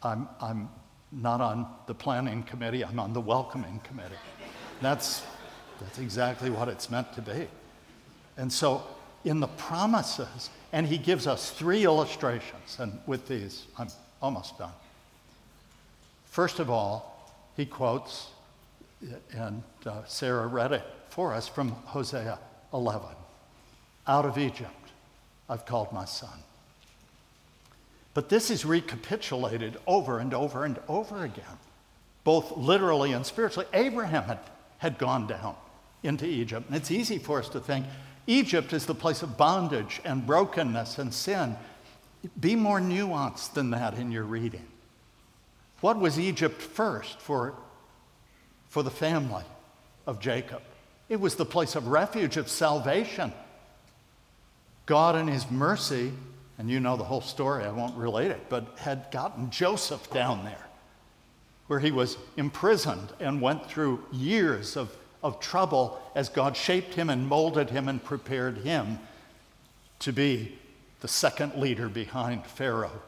I'm, 0.03 0.27
I'm 0.41 0.69
not 1.13 1.39
on 1.39 1.65
the 1.85 1.93
planning 1.93 2.43
committee, 2.43 2.83
I'm 2.83 2.99
on 2.99 3.13
the 3.13 3.21
welcoming 3.21 3.79
committee. 3.85 4.15
That's, 4.81 5.23
that's 5.79 5.99
exactly 5.99 6.49
what 6.49 6.67
it's 6.67 6.89
meant 6.89 7.13
to 7.13 7.21
be. 7.21 7.47
And 8.37 8.51
so, 8.51 8.83
in 9.25 9.39
the 9.39 9.47
promises, 9.47 10.49
and 10.71 10.85
he 10.85 10.97
gives 10.97 11.27
us 11.27 11.49
three 11.49 11.83
illustrations, 11.83 12.77
and 12.79 12.99
with 13.07 13.27
these, 13.27 13.65
I'm 13.77 13.87
almost 14.21 14.57
done. 14.57 14.71
First 16.25 16.59
of 16.59 16.69
all, 16.69 17.31
he 17.55 17.65
quotes, 17.65 18.27
and 19.31 19.63
uh, 19.85 20.03
Sarah 20.05 20.47
read 20.47 20.71
it 20.71 20.83
for 21.09 21.33
us 21.33 21.47
from 21.47 21.69
Hosea 21.69 22.37
11 22.73 23.09
Out 24.07 24.25
of 24.25 24.37
Egypt 24.37 24.71
I've 25.49 25.65
called 25.65 25.91
my 25.91 26.05
son. 26.05 26.37
But 28.13 28.29
this 28.29 28.49
is 28.49 28.65
recapitulated 28.65 29.77
over 29.85 30.19
and 30.19 30.33
over 30.33 30.65
and 30.65 30.79
over 30.87 31.23
again, 31.23 31.45
both 32.23 32.57
literally 32.57 33.13
and 33.13 33.25
spiritually. 33.25 33.67
Abraham 33.73 34.23
had, 34.23 34.39
had 34.77 34.97
gone 34.97 35.27
down 35.27 35.55
into 36.03 36.25
Egypt, 36.25 36.67
and 36.67 36.75
it's 36.75 36.91
easy 36.91 37.17
for 37.17 37.39
us 37.39 37.49
to 37.49 37.59
think 37.59 37.85
Egypt 38.27 38.73
is 38.73 38.85
the 38.85 38.95
place 38.95 39.23
of 39.23 39.37
bondage 39.37 40.01
and 40.03 40.25
brokenness 40.27 40.97
and 40.97 41.13
sin. 41.13 41.55
Be 42.39 42.55
more 42.55 42.79
nuanced 42.79 43.53
than 43.53 43.71
that 43.71 43.93
in 43.97 44.11
your 44.11 44.23
reading. 44.23 44.65
What 45.79 45.97
was 45.97 46.19
Egypt 46.19 46.61
first 46.61 47.21
for, 47.21 47.53
for 48.67 48.83
the 48.83 48.91
family 48.91 49.43
of 50.05 50.19
Jacob? 50.19 50.61
It 51.07 51.21
was 51.21 51.35
the 51.35 51.45
place 51.45 51.75
of 51.75 51.87
refuge, 51.87 52.35
of 52.35 52.49
salvation. 52.49 53.31
God, 54.85 55.15
in 55.15 55.27
His 55.27 55.49
mercy, 55.49 56.11
and 56.57 56.69
you 56.69 56.79
know 56.79 56.97
the 56.97 57.03
whole 57.03 57.21
story, 57.21 57.63
I 57.63 57.71
won't 57.71 57.95
relate 57.95 58.31
it, 58.31 58.49
but 58.49 58.77
had 58.77 59.09
gotten 59.11 59.51
Joseph 59.51 60.11
down 60.11 60.43
there, 60.43 60.66
where 61.67 61.79
he 61.79 61.91
was 61.91 62.17
imprisoned 62.37 63.11
and 63.19 63.41
went 63.41 63.65
through 63.65 64.03
years 64.11 64.75
of, 64.75 64.95
of 65.21 65.39
trouble 65.39 66.01
as 66.15 66.29
God 66.29 66.55
shaped 66.55 66.93
him 66.93 67.09
and 67.09 67.27
molded 67.27 67.69
him 67.69 67.87
and 67.87 68.03
prepared 68.03 68.59
him 68.59 68.99
to 69.99 70.13
be 70.13 70.57
the 71.01 71.07
second 71.07 71.55
leader 71.55 71.89
behind 71.89 72.45
Pharaoh, 72.45 73.01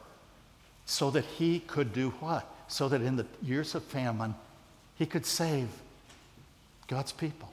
so 0.86 1.10
that 1.10 1.24
he 1.24 1.60
could 1.60 1.92
do 1.92 2.10
what? 2.20 2.46
So 2.68 2.88
that 2.88 3.02
in 3.02 3.16
the 3.16 3.26
years 3.42 3.74
of 3.74 3.82
famine, 3.82 4.34
he 4.96 5.06
could 5.06 5.26
save 5.26 5.68
God's 6.86 7.12
people. 7.12 7.52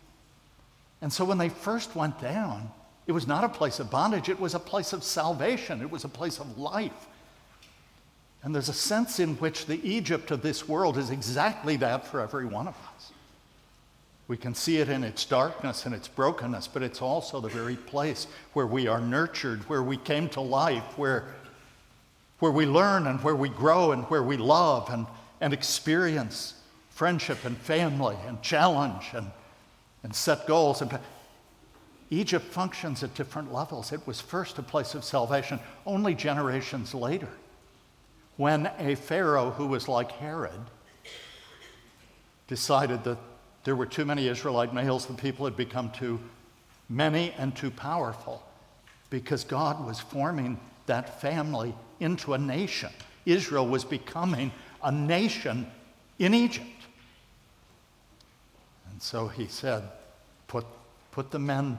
And 1.01 1.11
so 1.11 1.25
when 1.25 1.37
they 1.37 1.49
first 1.49 1.95
went 1.95 2.19
down, 2.19 2.69
it 3.05 3.11
was 3.11 3.25
not 3.25 3.43
a 3.43 3.49
place 3.49 3.79
of 3.79 3.89
bondage, 3.89 4.29
it 4.29 4.39
was 4.39 4.53
a 4.53 4.59
place 4.59 4.93
of 4.93 5.03
salvation, 5.03 5.81
it 5.81 5.89
was 5.89 6.03
a 6.03 6.09
place 6.09 6.39
of 6.39 6.57
life. 6.57 7.06
And 8.47 8.55
there's 8.55 8.69
a 8.69 8.73
sense 8.73 9.19
in 9.19 9.35
which 9.39 9.65
the 9.65 9.85
Egypt 9.85 10.31
of 10.31 10.41
this 10.41 10.69
world 10.69 10.97
is 10.97 11.09
exactly 11.09 11.75
that 11.75 12.07
for 12.07 12.21
every 12.21 12.45
one 12.45 12.69
of 12.69 12.75
us. 12.95 13.11
We 14.29 14.37
can 14.37 14.55
see 14.55 14.77
it 14.77 14.87
in 14.87 15.03
its 15.03 15.25
darkness 15.25 15.85
and 15.85 15.93
its 15.93 16.07
brokenness, 16.07 16.69
but 16.69 16.81
it's 16.81 17.01
also 17.01 17.41
the 17.41 17.49
very 17.49 17.75
place 17.75 18.25
where 18.53 18.65
we 18.65 18.87
are 18.87 19.01
nurtured, 19.01 19.67
where 19.67 19.83
we 19.83 19.97
came 19.97 20.29
to 20.29 20.39
life, 20.39 20.97
where, 20.97 21.25
where 22.39 22.53
we 22.53 22.65
learn 22.65 23.07
and 23.07 23.21
where 23.21 23.35
we 23.35 23.49
grow 23.49 23.91
and 23.91 24.05
where 24.05 24.23
we 24.23 24.37
love 24.37 24.89
and, 24.91 25.07
and 25.41 25.51
experience 25.51 26.53
friendship 26.89 27.43
and 27.43 27.57
family 27.57 28.15
and 28.27 28.41
challenge 28.41 29.09
and, 29.13 29.27
and 30.03 30.15
set 30.15 30.47
goals. 30.47 30.81
And 30.81 30.97
Egypt 32.11 32.45
functions 32.45 33.03
at 33.03 33.13
different 33.13 33.51
levels. 33.51 33.91
It 33.91 34.07
was 34.07 34.21
first 34.21 34.57
a 34.57 34.63
place 34.63 34.95
of 34.95 35.03
salvation, 35.03 35.59
only 35.85 36.15
generations 36.15 36.95
later, 36.95 37.27
when 38.37 38.71
a 38.77 38.95
Pharaoh 38.95 39.51
who 39.51 39.67
was 39.67 39.87
like 39.87 40.11
Herod 40.11 40.59
decided 42.47 43.03
that 43.03 43.17
there 43.63 43.75
were 43.75 43.85
too 43.85 44.05
many 44.05 44.27
Israelite 44.27 44.73
males, 44.73 45.05
the 45.05 45.13
people 45.13 45.45
had 45.45 45.57
become 45.57 45.91
too 45.91 46.19
many 46.87 47.33
and 47.37 47.53
too 47.55 47.69
powerful, 47.69 48.41
because 49.09 49.43
God 49.43 49.85
was 49.85 49.99
forming 49.99 50.57
that 50.85 51.19
family 51.19 51.75
into 51.99 52.33
a 52.33 52.37
nation. 52.37 52.89
Israel 53.25 53.67
was 53.67 53.83
becoming 53.83 54.53
a 54.81 54.91
nation 54.91 55.69
in 56.19 56.33
Egypt. 56.33 56.65
And 58.89 59.01
so 59.01 59.27
he 59.27 59.47
said, 59.47 59.83
Put, 60.47 60.65
put 61.11 61.31
the 61.31 61.39
men 61.39 61.77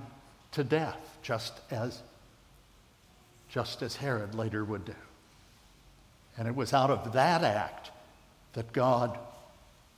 to 0.53 0.63
death, 0.63 1.19
just 1.23 1.55
as, 1.71 2.03
just 3.49 3.81
as 3.81 3.97
Herod 3.97 4.35
later 4.35 4.65
would 4.65 4.85
do. 4.85 4.95
And 6.39 6.47
it 6.47 6.55
was 6.55 6.73
out 6.73 6.91
of 6.91 7.13
that 7.13 7.43
act 7.43 7.91
that 8.53 8.73
God 8.73 9.19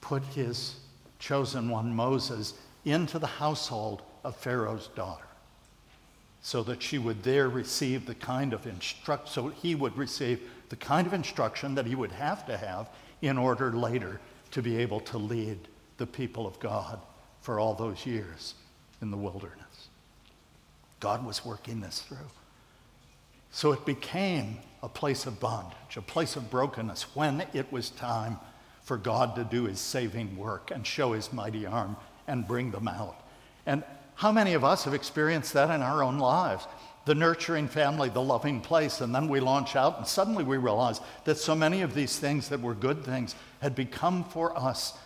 put 0.01 0.25
his 0.25 0.77
chosen 1.19 1.69
one, 1.69 1.95
Moses, 1.95 2.55
into 2.85 3.19
the 3.19 3.27
household 3.27 4.03
of 4.25 4.35
Pharaoh's 4.37 4.89
daughter 4.89 5.25
so 6.43 6.63
that 6.63 6.83
she 6.83 6.99
would 6.99 7.23
there 7.23 7.49
receive 7.49 8.07
the 8.07 8.15
kind 8.15 8.55
of 8.55 8.67
instruct 8.67 9.29
so 9.29 9.49
he 9.49 9.75
would 9.75 9.97
receive 9.97 10.41
the 10.71 10.77
kind 10.77 11.07
of 11.07 11.13
instruction 11.13 11.75
that 11.75 11.85
he 11.85 11.95
would 11.95 12.13
have 12.13 12.47
to 12.47 12.57
have 12.57 12.89
in 13.21 13.37
order 13.37 13.73
later 13.73 14.21
to 14.51 14.63
be 14.63 14.79
able 14.79 15.01
to 15.01 15.19
lead 15.19 15.59
the 15.99 16.07
people 16.07 16.47
of 16.47 16.59
God 16.59 16.99
for 17.43 17.61
all 17.61 17.75
those 17.75 18.07
years 18.07 18.55
in 19.03 19.11
the 19.11 19.17
wilderness. 19.17 19.89
God 20.99 21.25
was 21.25 21.45
working 21.45 21.81
this 21.81 22.01
through. 22.03 22.17
So 23.51 23.73
it 23.73 23.85
became 23.85 24.59
a 24.83 24.89
place 24.89 25.27
of 25.27 25.41
bondage, 25.41 25.97
a 25.97 26.03
place 26.03 26.37
of 26.37 26.51
brokenness 26.51 27.15
when 27.15 27.45
it 27.53 27.71
was 27.73 27.91
time 27.91 28.39
for 28.83 28.97
God 28.97 29.37
to 29.37 29.45
do 29.45 29.65
his 29.65 29.79
saving 29.79 30.37
work 30.37 30.71
and 30.71 30.87
show 30.87 31.13
his 31.13 31.33
mighty 31.33 31.67
arm 31.67 31.97
and 32.27 32.47
bring 32.47 32.71
them 32.71 32.89
out. 32.89 33.17
And 33.67 33.85
how 34.15 34.33
many 34.33 34.55
of 34.55 34.65
us 34.65 34.85
have 34.85 34.95
experienced 34.95 35.53
that 35.53 35.71
in 35.71 35.83
our 35.83 36.03
own 36.03 36.19
lives? 36.19 36.67
The 37.05 37.15
nurturing 37.15 37.69
family, 37.69 38.09
the 38.09 38.23
loving 38.23 38.61
place, 38.61 39.01
and 39.01 39.15
then 39.15 39.29
we 39.29 39.41
launch 39.41 39.77
out, 39.77 39.99
and 39.99 40.07
suddenly 40.07 40.45
we 40.45 40.57
realize 40.57 41.01
that 41.25 41.39
so 41.39 41.55
many 41.55 41.83
of 41.83 41.95
these 41.95 42.19
things 42.19 42.49
that 42.49 42.61
were 42.61 42.75
good 42.75 43.05
things 43.05 43.35
had 43.61 43.75
become 43.75 44.25
for 44.25 44.57
us 44.59 44.99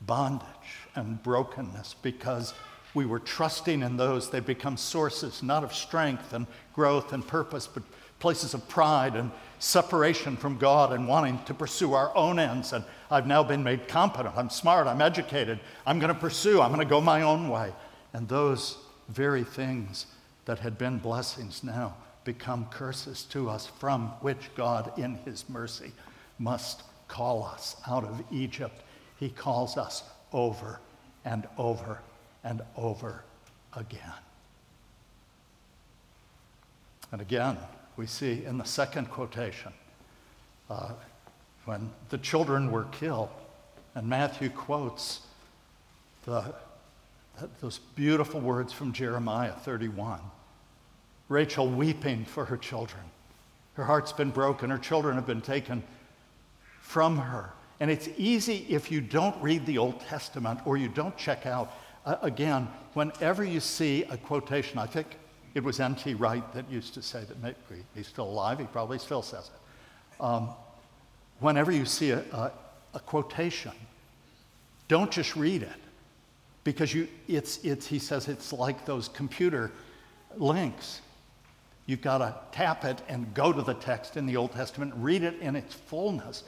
bondage 0.00 0.46
and 0.94 1.22
brokenness 1.22 1.94
because 2.02 2.54
we 2.94 3.06
were 3.06 3.18
trusting 3.18 3.82
in 3.82 3.96
those. 3.96 4.30
They 4.30 4.40
become 4.40 4.76
sources 4.76 5.42
not 5.42 5.64
of 5.64 5.74
strength 5.74 6.32
and 6.32 6.46
growth 6.74 7.12
and 7.12 7.26
purpose, 7.26 7.66
but 7.66 7.82
places 8.22 8.54
of 8.54 8.66
pride 8.68 9.16
and 9.16 9.32
separation 9.58 10.36
from 10.36 10.56
God 10.56 10.92
and 10.92 11.08
wanting 11.08 11.42
to 11.44 11.52
pursue 11.52 11.92
our 11.92 12.16
own 12.16 12.38
ends. 12.38 12.72
And 12.72 12.84
I've 13.10 13.26
now 13.26 13.42
been 13.42 13.64
made 13.64 13.88
competent. 13.88 14.36
I'm 14.36 14.48
smart. 14.48 14.86
I'm 14.86 15.02
educated. 15.02 15.58
I'm 15.84 15.98
going 15.98 16.14
to 16.14 16.18
pursue. 16.18 16.62
I'm 16.62 16.72
going 16.72 16.86
to 16.86 16.88
go 16.88 17.00
my 17.00 17.22
own 17.22 17.48
way. 17.48 17.72
And 18.12 18.28
those 18.28 18.78
very 19.08 19.42
things 19.42 20.06
that 20.44 20.60
had 20.60 20.78
been 20.78 20.98
blessings 20.98 21.64
now 21.64 21.96
become 22.22 22.66
curses 22.66 23.24
to 23.24 23.50
us, 23.50 23.66
from 23.66 24.06
which 24.20 24.54
God, 24.54 24.96
in 24.96 25.16
His 25.24 25.48
mercy, 25.48 25.90
must 26.38 26.84
call 27.08 27.44
us 27.44 27.74
out 27.88 28.04
of 28.04 28.22
Egypt. 28.30 28.82
He 29.18 29.30
calls 29.30 29.76
us 29.76 30.04
over 30.32 30.78
and 31.24 31.48
over 31.58 31.98
and 32.44 32.62
over 32.76 33.24
again. 33.74 34.12
And 37.10 37.20
again, 37.20 37.58
we 37.96 38.06
see 38.06 38.44
in 38.44 38.58
the 38.58 38.64
second 38.64 39.10
quotation 39.10 39.72
uh, 40.70 40.92
when 41.64 41.90
the 42.08 42.18
children 42.18 42.70
were 42.70 42.84
killed, 42.84 43.28
and 43.94 44.08
Matthew 44.08 44.48
quotes 44.50 45.20
the, 46.24 46.54
those 47.60 47.78
beautiful 47.94 48.40
words 48.40 48.72
from 48.72 48.92
Jeremiah 48.92 49.52
31. 49.52 50.20
Rachel 51.28 51.68
weeping 51.68 52.24
for 52.24 52.44
her 52.44 52.56
children. 52.56 53.02
Her 53.74 53.84
heart's 53.84 54.12
been 54.12 54.30
broken, 54.30 54.70
her 54.70 54.78
children 54.78 55.14
have 55.16 55.26
been 55.26 55.40
taken 55.40 55.82
from 56.80 57.18
her. 57.18 57.52
And 57.80 57.90
it's 57.90 58.08
easy 58.16 58.66
if 58.68 58.90
you 58.90 59.00
don't 59.00 59.40
read 59.42 59.66
the 59.66 59.78
Old 59.78 60.00
Testament 60.00 60.60
or 60.64 60.76
you 60.76 60.88
don't 60.88 61.16
check 61.16 61.46
out 61.46 61.72
uh, 62.04 62.16
again, 62.22 62.68
whenever 62.94 63.44
you 63.44 63.60
see 63.60 64.04
a 64.04 64.16
quotation, 64.16 64.78
I 64.78 64.86
think 64.86 65.06
it 65.54 65.62
was 65.62 65.80
N.T. 65.80 66.14
Wright 66.14 66.52
that 66.54 66.70
used 66.70 66.94
to 66.94 67.02
say 67.02 67.24
that, 67.24 67.56
he's 67.94 68.06
still 68.06 68.24
alive, 68.24 68.58
he 68.58 68.64
probably 68.66 68.98
still 68.98 69.22
says 69.22 69.50
it. 69.54 70.22
Um, 70.22 70.50
whenever 71.40 71.72
you 71.72 71.84
see 71.84 72.10
a, 72.10 72.20
a, 72.32 72.52
a, 72.94 73.00
quotation, 73.00 73.72
don't 74.88 75.10
just 75.10 75.36
read 75.36 75.62
it, 75.62 75.68
because 76.64 76.94
you, 76.94 77.08
it's, 77.28 77.58
it's, 77.64 77.86
he 77.86 77.98
says 77.98 78.28
it's 78.28 78.52
like 78.52 78.86
those 78.86 79.08
computer 79.08 79.72
links. 80.36 81.00
You've 81.86 82.02
got 82.02 82.18
to 82.18 82.34
tap 82.52 82.84
it 82.84 83.02
and 83.08 83.32
go 83.34 83.52
to 83.52 83.62
the 83.62 83.74
text 83.74 84.16
in 84.16 84.26
the 84.26 84.36
Old 84.36 84.52
Testament, 84.52 84.94
read 84.96 85.22
it 85.22 85.38
in 85.40 85.56
its 85.56 85.74
fullness. 85.74 86.44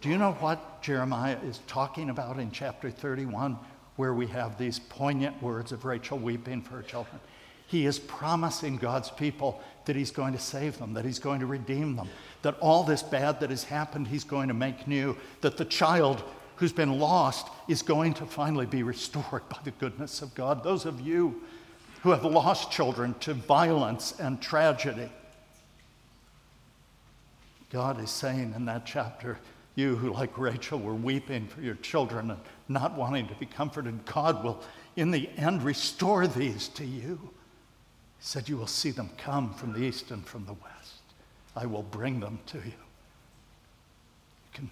Do 0.00 0.08
you 0.08 0.18
know 0.18 0.32
what 0.32 0.82
Jeremiah 0.82 1.38
is 1.46 1.60
talking 1.66 2.10
about 2.10 2.38
in 2.38 2.50
chapter 2.50 2.90
31, 2.90 3.58
where 3.96 4.14
we 4.14 4.26
have 4.28 4.58
these 4.58 4.78
poignant 4.78 5.40
words 5.42 5.70
of 5.70 5.84
Rachel 5.84 6.18
weeping 6.18 6.62
for 6.62 6.76
her 6.76 6.82
children? 6.82 7.20
He 7.66 7.86
is 7.86 7.98
promising 7.98 8.76
God's 8.76 9.10
people 9.10 9.60
that 9.86 9.96
He's 9.96 10.10
going 10.10 10.32
to 10.32 10.38
save 10.38 10.78
them, 10.78 10.94
that 10.94 11.04
He's 11.04 11.18
going 11.18 11.40
to 11.40 11.46
redeem 11.46 11.96
them, 11.96 12.08
that 12.42 12.58
all 12.60 12.84
this 12.84 13.02
bad 13.02 13.40
that 13.40 13.50
has 13.50 13.64
happened, 13.64 14.08
He's 14.08 14.24
going 14.24 14.48
to 14.48 14.54
make 14.54 14.86
new, 14.86 15.16
that 15.40 15.56
the 15.56 15.64
child 15.64 16.22
who's 16.56 16.72
been 16.72 16.98
lost 16.98 17.48
is 17.68 17.82
going 17.82 18.14
to 18.14 18.26
finally 18.26 18.66
be 18.66 18.82
restored 18.82 19.48
by 19.48 19.58
the 19.64 19.72
goodness 19.72 20.22
of 20.22 20.34
God. 20.34 20.62
Those 20.62 20.86
of 20.86 21.00
you 21.00 21.42
who 22.02 22.10
have 22.10 22.24
lost 22.24 22.70
children 22.70 23.14
to 23.20 23.34
violence 23.34 24.18
and 24.20 24.40
tragedy, 24.40 25.10
God 27.70 28.00
is 28.02 28.10
saying 28.10 28.52
in 28.54 28.66
that 28.66 28.86
chapter, 28.86 29.38
you 29.74 29.96
who, 29.96 30.12
like 30.12 30.38
Rachel, 30.38 30.78
were 30.78 30.94
weeping 30.94 31.48
for 31.48 31.60
your 31.60 31.74
children 31.76 32.30
and 32.30 32.40
not 32.68 32.96
wanting 32.96 33.26
to 33.26 33.34
be 33.34 33.46
comforted, 33.46 34.04
God 34.04 34.44
will, 34.44 34.62
in 34.94 35.10
the 35.10 35.28
end, 35.36 35.64
restore 35.64 36.28
these 36.28 36.68
to 36.68 36.84
you. 36.84 37.18
Said, 38.26 38.48
You 38.48 38.56
will 38.56 38.66
see 38.66 38.90
them 38.90 39.10
come 39.18 39.52
from 39.52 39.74
the 39.74 39.80
east 39.80 40.10
and 40.10 40.26
from 40.26 40.46
the 40.46 40.54
west. 40.54 41.02
I 41.54 41.66
will 41.66 41.82
bring 41.82 42.20
them 42.20 42.38
to 42.46 42.56
you. 42.56 42.72
Can, 44.54 44.70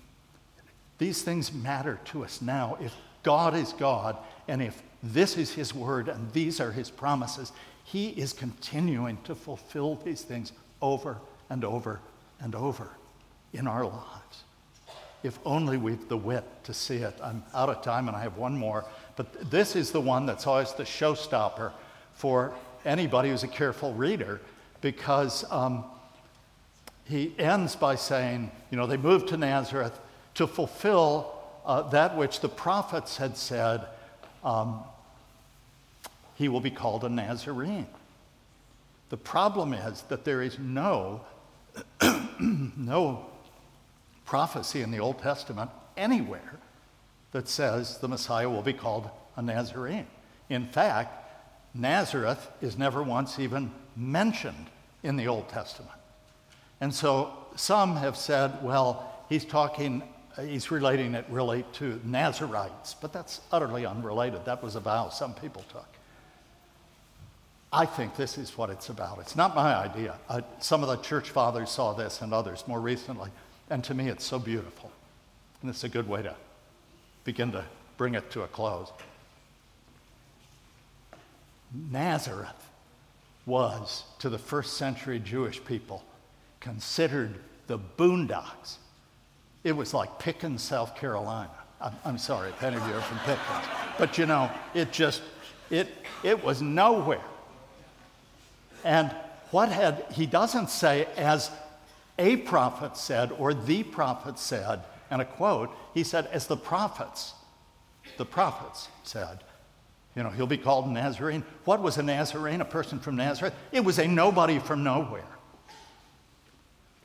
these 0.96 1.20
things 1.20 1.52
matter 1.52 2.00
to 2.06 2.24
us 2.24 2.40
now. 2.40 2.78
If 2.80 2.94
God 3.22 3.54
is 3.54 3.74
God, 3.74 4.16
and 4.48 4.62
if 4.62 4.82
this 5.02 5.36
is 5.36 5.52
His 5.52 5.74
word 5.74 6.08
and 6.08 6.32
these 6.32 6.60
are 6.62 6.72
His 6.72 6.88
promises, 6.88 7.52
He 7.84 8.08
is 8.08 8.32
continuing 8.32 9.18
to 9.24 9.34
fulfill 9.34 9.96
these 9.96 10.22
things 10.22 10.52
over 10.80 11.18
and 11.50 11.62
over 11.62 12.00
and 12.40 12.54
over 12.54 12.88
in 13.52 13.66
our 13.66 13.84
lives. 13.84 14.44
If 15.22 15.38
only 15.44 15.76
we've 15.76 16.08
the 16.08 16.16
wit 16.16 16.44
to 16.64 16.72
see 16.72 16.96
it. 16.96 17.14
I'm 17.22 17.44
out 17.52 17.68
of 17.68 17.82
time 17.82 18.08
and 18.08 18.16
I 18.16 18.22
have 18.22 18.38
one 18.38 18.56
more, 18.56 18.86
but 19.14 19.50
this 19.50 19.76
is 19.76 19.90
the 19.90 20.00
one 20.00 20.24
that's 20.24 20.46
always 20.46 20.72
the 20.72 20.84
showstopper 20.84 21.72
for 22.14 22.54
anybody 22.84 23.30
who's 23.30 23.42
a 23.42 23.48
careful 23.48 23.92
reader 23.94 24.40
because 24.80 25.44
um, 25.50 25.84
he 27.04 27.34
ends 27.38 27.76
by 27.76 27.94
saying, 27.94 28.50
you 28.70 28.76
know, 28.76 28.86
they 28.86 28.96
moved 28.96 29.28
to 29.28 29.36
Nazareth 29.36 29.98
to 30.34 30.46
fulfill 30.46 31.38
uh, 31.64 31.82
that 31.90 32.16
which 32.16 32.40
the 32.40 32.48
prophets 32.48 33.16
had 33.16 33.36
said 33.36 33.86
um, 34.44 34.80
he 36.34 36.48
will 36.48 36.60
be 36.60 36.70
called 36.70 37.04
a 37.04 37.08
Nazarene. 37.08 37.86
The 39.10 39.16
problem 39.16 39.74
is 39.74 40.02
that 40.02 40.24
there 40.24 40.42
is 40.42 40.58
no, 40.58 41.20
no 42.40 43.26
prophecy 44.24 44.80
in 44.80 44.90
the 44.90 44.98
Old 44.98 45.18
Testament 45.18 45.70
anywhere 45.96 46.58
that 47.32 47.48
says 47.48 47.98
the 47.98 48.08
Messiah 48.08 48.48
will 48.48 48.62
be 48.62 48.72
called 48.72 49.10
a 49.36 49.42
Nazarene. 49.42 50.06
In 50.48 50.66
fact, 50.66 51.21
Nazareth 51.74 52.50
is 52.60 52.76
never 52.76 53.02
once 53.02 53.38
even 53.38 53.70
mentioned 53.96 54.66
in 55.02 55.16
the 55.16 55.28
Old 55.28 55.48
Testament. 55.48 55.92
And 56.80 56.94
so 56.94 57.32
some 57.56 57.96
have 57.96 58.16
said, 58.16 58.62
well, 58.62 59.24
he's 59.28 59.44
talking, 59.44 60.02
he's 60.40 60.70
relating 60.70 61.14
it 61.14 61.24
really 61.28 61.64
to 61.74 62.00
Nazarites, 62.04 62.94
but 62.94 63.12
that's 63.12 63.40
utterly 63.50 63.86
unrelated. 63.86 64.44
That 64.44 64.62
was 64.62 64.76
a 64.76 64.80
vow 64.80 65.08
some 65.08 65.34
people 65.34 65.64
took. 65.70 65.86
I 67.72 67.86
think 67.86 68.16
this 68.16 68.36
is 68.36 68.58
what 68.58 68.68
it's 68.68 68.90
about. 68.90 69.18
It's 69.20 69.34
not 69.34 69.54
my 69.54 69.74
idea. 69.74 70.16
Some 70.58 70.82
of 70.82 70.90
the 70.90 70.96
church 70.96 71.30
fathers 71.30 71.70
saw 71.70 71.94
this 71.94 72.20
and 72.20 72.34
others 72.34 72.64
more 72.66 72.80
recently, 72.80 73.30
and 73.70 73.82
to 73.84 73.94
me 73.94 74.08
it's 74.08 74.24
so 74.24 74.38
beautiful. 74.38 74.90
And 75.62 75.70
it's 75.70 75.84
a 75.84 75.88
good 75.88 76.06
way 76.06 76.22
to 76.22 76.34
begin 77.24 77.52
to 77.52 77.64
bring 77.96 78.14
it 78.14 78.30
to 78.32 78.42
a 78.42 78.48
close. 78.48 78.92
Nazareth 81.74 82.70
was, 83.46 84.04
to 84.18 84.28
the 84.28 84.38
first 84.38 84.76
century 84.76 85.18
Jewish 85.18 85.64
people, 85.64 86.04
considered 86.60 87.34
the 87.66 87.78
boondocks. 87.78 88.76
It 89.64 89.72
was 89.72 89.94
like 89.94 90.18
Pickens, 90.18 90.62
South 90.62 90.96
Carolina. 90.96 91.50
I'm, 91.80 91.92
I'm 92.04 92.18
sorry 92.18 92.50
if 92.50 92.62
any 92.62 92.76
of 92.76 92.86
you 92.86 92.94
are 92.94 93.00
from 93.00 93.18
Pickens. 93.20 93.66
But 93.98 94.18
you 94.18 94.26
know, 94.26 94.50
it 94.74 94.92
just, 94.92 95.22
it, 95.70 95.88
it 96.22 96.42
was 96.44 96.62
nowhere. 96.62 97.24
And 98.84 99.10
what 99.50 99.68
had, 99.68 100.04
he 100.12 100.26
doesn't 100.26 100.70
say, 100.70 101.06
as 101.16 101.50
a 102.18 102.36
prophet 102.36 102.96
said 102.96 103.32
or 103.32 103.54
the 103.54 103.82
prophet 103.82 104.38
said, 104.38 104.82
and 105.10 105.20
a 105.20 105.24
quote, 105.24 105.70
he 105.94 106.04
said, 106.04 106.26
as 106.32 106.46
the 106.46 106.56
prophets, 106.56 107.34
the 108.16 108.24
prophets 108.24 108.88
said. 109.04 109.40
You 110.14 110.22
know, 110.22 110.30
he'll 110.30 110.46
be 110.46 110.58
called 110.58 110.90
Nazarene. 110.90 111.42
What 111.64 111.80
was 111.80 111.96
a 111.96 112.02
Nazarene, 112.02 112.60
a 112.60 112.66
person 112.66 112.98
from 113.00 113.16
Nazareth? 113.16 113.54
It 113.70 113.84
was 113.84 113.98
a 113.98 114.06
nobody 114.06 114.58
from 114.58 114.84
nowhere. 114.84 115.24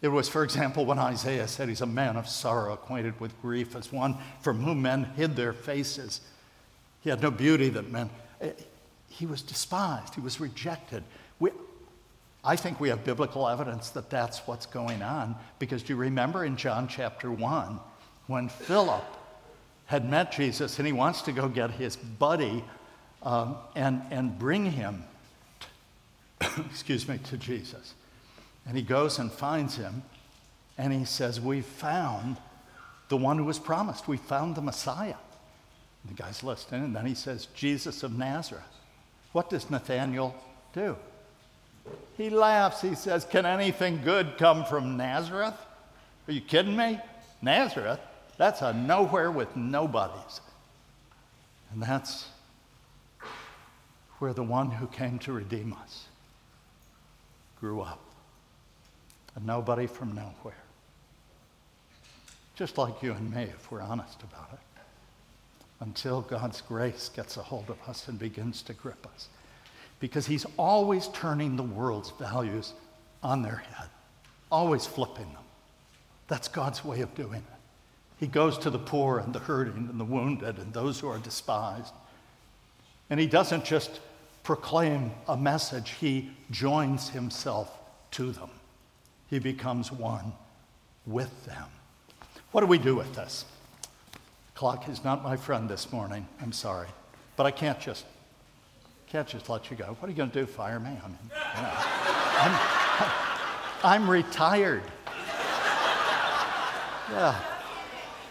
It 0.02 0.10
was, 0.10 0.30
for 0.30 0.43
example, 0.43 0.86
when 0.86 1.00
Isaiah 1.00 1.48
said 1.48 1.70
he's 1.70 1.82
a 1.82 1.88
man 1.88 2.17
of 2.17 2.28
sorrow, 2.28 2.74
acquainted 2.74 3.20
with 3.20 3.39
grief, 3.41 3.76
as 3.76 3.91
one 3.91 4.17
from 4.41 4.62
whom 4.62 4.82
men 4.82 5.06
hid 5.15 5.36
their 5.36 5.54
faces. 5.54 6.22
He 7.02 7.10
had 7.10 7.22
no 7.22 7.32
beauty 7.32 7.70
that 7.70 7.89
meant 7.89 8.12
eh, 8.41 8.52
he 9.10 9.26
was 9.26 9.41
despised, 9.41 10.13
he 10.13 10.22
was 10.22 10.39
rejected. 10.39 11.04
We, 11.39 11.52
I 12.43 12.56
think 12.56 12.80
we 12.80 12.89
have 12.89 13.04
biblical 13.04 13.48
evidence 13.48 13.89
that 13.91 14.10
that's 14.10 14.39
what's 14.46 14.65
going 14.65 15.02
on 15.02 15.36
because 15.58 15.82
do 15.82 15.93
you 15.93 15.98
remember 15.98 16.46
in 16.46 16.56
John 16.56 16.88
chapter 16.88 17.32
1 17.32 17.80
when 18.28 18.50
Philip 18.50 19.04
had 19.88 20.08
met 20.08 20.32
Jesus 20.32 20.78
and 20.78 20.86
he 20.86 20.93
wants 20.93 21.24
to 21.24 21.32
go 21.32 21.50
get 21.50 21.72
his 21.72 21.96
buddy 21.96 22.63
um, 23.23 23.58
and, 23.75 24.01
and 24.12 24.38
bring 24.38 24.71
him, 24.71 25.03
excuse 26.69 27.08
me, 27.08 27.17
to 27.25 27.38
Jesus. 27.38 27.93
And 28.65 28.75
he 28.75 28.84
goes 28.84 29.19
and 29.19 29.32
finds 29.32 29.75
him, 29.75 30.03
and 30.77 30.93
he 30.93 31.06
says, 31.06 31.39
We 31.39 31.62
found 31.62 32.38
the 33.10 33.17
one 33.17 33.38
who 33.38 33.45
was 33.45 33.60
promised. 33.60 34.08
We 34.08 34.17
found 34.17 34.56
the 34.56 34.62
Messiah. 34.62 35.15
And 36.03 36.17
the 36.17 36.21
guy's 36.21 36.43
listening, 36.43 36.84
and 36.84 36.95
then 36.95 37.06
he 37.06 37.15
says, 37.15 37.47
Jesus 37.53 38.03
of 38.03 38.17
Nazareth. 38.17 38.63
What 39.32 39.49
does 39.49 39.69
Nathanael 39.69 40.36
do? 40.73 40.95
He 42.17 42.30
laughs. 42.30 42.82
He 42.82 42.95
says, 42.95 43.25
Can 43.25 43.45
anything 43.45 44.01
good 44.03 44.38
come 44.38 44.65
from 44.65 44.97
Nazareth? 44.97 45.56
Are 46.27 46.34
you 46.34 46.41
kidding 46.41 46.75
me? 46.75 46.99
Nazareth? 47.41 47.99
That's 48.38 48.62
a 48.62 48.73
nowhere 48.73 49.32
with 49.32 49.56
nobodies. 49.56 50.41
And 51.71 51.82
that's 51.82 52.27
where 54.19 54.34
the 54.34 54.43
one 54.43 54.71
who 54.71 54.88
came 54.88 55.19
to 55.19 55.32
redeem 55.32 55.73
us 55.73 56.06
grew 57.60 57.82
up. 57.82 57.99
A 59.36 59.39
nobody 59.39 59.88
from 59.88 60.15
nowhere. 60.15 60.63
Just 62.56 62.77
like 62.77 63.03
you 63.03 63.13
and 63.13 63.34
me, 63.34 63.43
if 63.43 63.71
we're 63.71 63.82
honest 63.82 64.21
about 64.23 64.49
it. 64.53 64.60
Until 65.80 66.21
God's 66.21 66.62
grace 66.62 67.10
gets 67.10 67.38
a 67.38 67.43
hold 67.43 67.69
of 67.69 67.77
us 67.88 68.08
and 68.08 68.17
begins 68.17 68.63
to 68.63 68.73
grip 68.73 69.06
us. 69.13 69.27
Because 69.99 70.25
He's 70.25 70.45
always 70.58 71.08
turning 71.10 71.56
the 71.56 71.63
world's 71.63 72.12
values 72.19 72.73
on 73.21 73.43
their 73.43 73.58
head, 73.58 73.89
always 74.51 74.88
flipping 74.88 75.32
them. 75.34 75.43
That's 76.27 76.47
God's 76.47 76.84
way 76.84 77.01
of 77.01 77.13
doing 77.13 77.41
it. 77.41 77.58
He 78.19 78.25
goes 78.25 78.58
to 78.60 78.71
the 78.71 78.80
poor 78.80 79.19
and 79.19 79.34
the 79.34 79.39
hurting 79.39 79.88
and 79.89 79.99
the 79.99 80.06
wounded 80.06 80.58
and 80.58 80.73
those 80.73 80.99
who 80.99 81.08
are 81.08 81.19
despised. 81.19 81.93
And 83.10 83.19
he 83.19 83.27
doesn't 83.27 83.63
just 83.63 83.99
proclaim 84.48 85.12
a 85.27 85.35
message, 85.35 85.89
he 86.00 86.31
joins 86.52 87.10
himself 87.10 87.69
to 88.10 88.31
them. 88.31 88.50
He 89.29 89.39
becomes 89.39 89.91
one 89.91 90.31
with 91.06 91.45
them. 91.45 91.65
What 92.54 92.62
do 92.62 92.67
we 92.67 92.77
do 92.77 92.95
with 92.95 93.13
this? 93.13 93.43
Clock 94.56 94.87
is 94.87 95.04
not 95.04 95.21
my 95.21 95.35
friend 95.35 95.67
this 95.67 95.91
morning. 95.91 96.25
I'm 96.41 96.54
sorry. 96.54 96.87
But 97.35 97.45
I 97.45 97.52
can't 97.52 97.77
just 97.77 98.06
can't 99.08 99.27
just 99.27 99.50
let 99.50 99.69
you 99.69 99.75
go. 99.75 99.98
What 100.00 100.08
are 100.08 100.12
you 100.12 100.15
going 100.15 100.31
to 100.31 100.39
do? 100.39 100.45
Fire 100.45 100.79
me? 100.79 100.91
I 100.91 101.08
mean, 101.08 101.19
you 101.23 101.62
know, 101.62 101.73
I'm, 102.39 102.60
I'm 103.83 104.10
retired. 104.10 104.83
Yeah. 107.12 107.37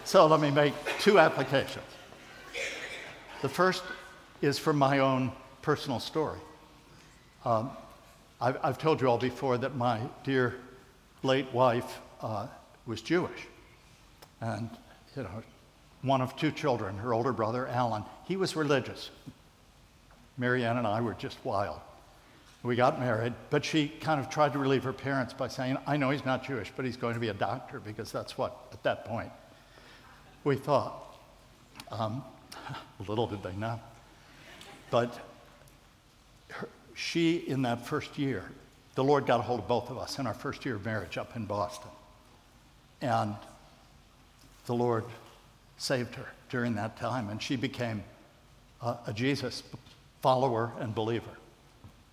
So 0.03 0.25
let 0.25 0.39
me 0.39 0.49
make 0.49 0.73
two 0.99 1.19
applications. 1.19 1.85
The 3.43 3.49
first 3.49 3.83
is 4.41 4.57
from 4.57 4.77
my 4.77 4.97
own 4.97 5.31
personal 5.67 5.99
story. 5.99 6.39
Um, 7.43 7.71
I've, 8.39 8.57
I've, 8.63 8.77
told 8.77 9.01
you 9.01 9.09
all 9.09 9.17
before 9.17 9.57
that 9.57 9.75
my 9.75 9.99
dear 10.23 10.55
late 11.23 11.51
wife 11.51 11.99
uh, 12.21 12.47
was 12.85 13.01
Jewish. 13.01 13.41
And, 14.39 14.69
you 15.13 15.23
know, 15.23 15.43
one 16.03 16.21
of 16.21 16.37
two 16.37 16.51
children, 16.51 16.97
her 16.99 17.13
older 17.13 17.33
brother, 17.33 17.67
Alan, 17.67 18.05
he 18.23 18.37
was 18.37 18.55
religious. 18.55 19.09
Marianne 20.37 20.77
and 20.77 20.87
I 20.87 21.01
were 21.01 21.15
just 21.15 21.37
wild. 21.43 21.81
We 22.63 22.77
got 22.77 22.97
married, 22.97 23.33
but 23.49 23.65
she 23.65 23.89
kind 23.89 24.21
of 24.21 24.29
tried 24.29 24.53
to 24.53 24.59
relieve 24.59 24.85
her 24.85 24.93
parents 24.93 25.33
by 25.33 25.49
saying, 25.49 25.77
I 25.85 25.97
know 25.97 26.11
he's 26.11 26.23
not 26.23 26.45
Jewish, 26.45 26.71
but 26.77 26.85
he's 26.85 26.95
going 26.95 27.15
to 27.15 27.19
be 27.19 27.27
a 27.27 27.33
doctor 27.33 27.81
because 27.81 28.09
that's 28.09 28.37
what, 28.37 28.55
at 28.71 28.81
that 28.83 29.03
point, 29.03 29.33
we 30.45 30.55
thought. 30.55 31.17
Um, 31.91 32.23
little 33.05 33.27
did 33.27 33.43
they 33.43 33.55
know. 33.57 33.81
But 34.89 35.19
she, 36.97 37.37
in 37.37 37.61
that 37.61 37.85
first 37.85 38.17
year, 38.17 38.43
the 38.95 39.03
Lord 39.03 39.27
got 39.27 39.39
a 39.39 39.43
hold 39.43 39.59
of 39.59 39.67
both 39.67 39.91
of 39.91 39.99
us 39.99 40.17
in 40.17 40.25
our 40.25 40.33
first 40.33 40.65
year 40.65 40.77
of 40.77 40.83
marriage 40.83 41.15
up 41.15 41.35
in 41.35 41.45
Boston. 41.45 41.91
And 43.01 43.35
the 44.65 44.73
Lord 44.73 45.03
saved 45.77 46.15
her 46.15 46.25
during 46.49 46.73
that 46.73 46.97
time, 46.97 47.29
and 47.29 47.39
she 47.39 47.55
became 47.55 48.03
a, 48.81 48.95
a 49.05 49.13
Jesus 49.13 49.61
follower 50.23 50.71
and 50.79 50.95
believer. 50.95 51.29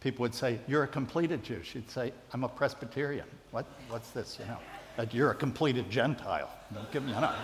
People 0.01 0.21
would 0.25 0.35
say, 0.35 0.59
You're 0.69 0.83
a 0.83 0.89
completed 0.89 1.43
Jew. 1.43 1.63
She'd 1.63 1.91
say, 1.91 2.13
I'm 2.35 2.45
a 2.45 2.49
Presbyterian. 2.49 3.27
What, 3.53 3.65
what's 3.89 4.11
this? 4.11 4.37
You 4.39 4.45
know, 4.45 4.59
that 4.99 5.15
you're 5.15 5.31
a 5.31 5.35
completed 5.35 5.89
Gentile. 5.89 6.51
Don't 6.75 6.93
give 6.93 7.05
me, 7.05 7.15
you 7.15 7.21
know. 7.23 7.35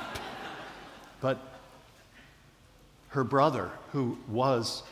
But 1.22 1.38
her 3.08 3.24
brother, 3.24 3.70
who 3.92 4.18
was 4.28 4.82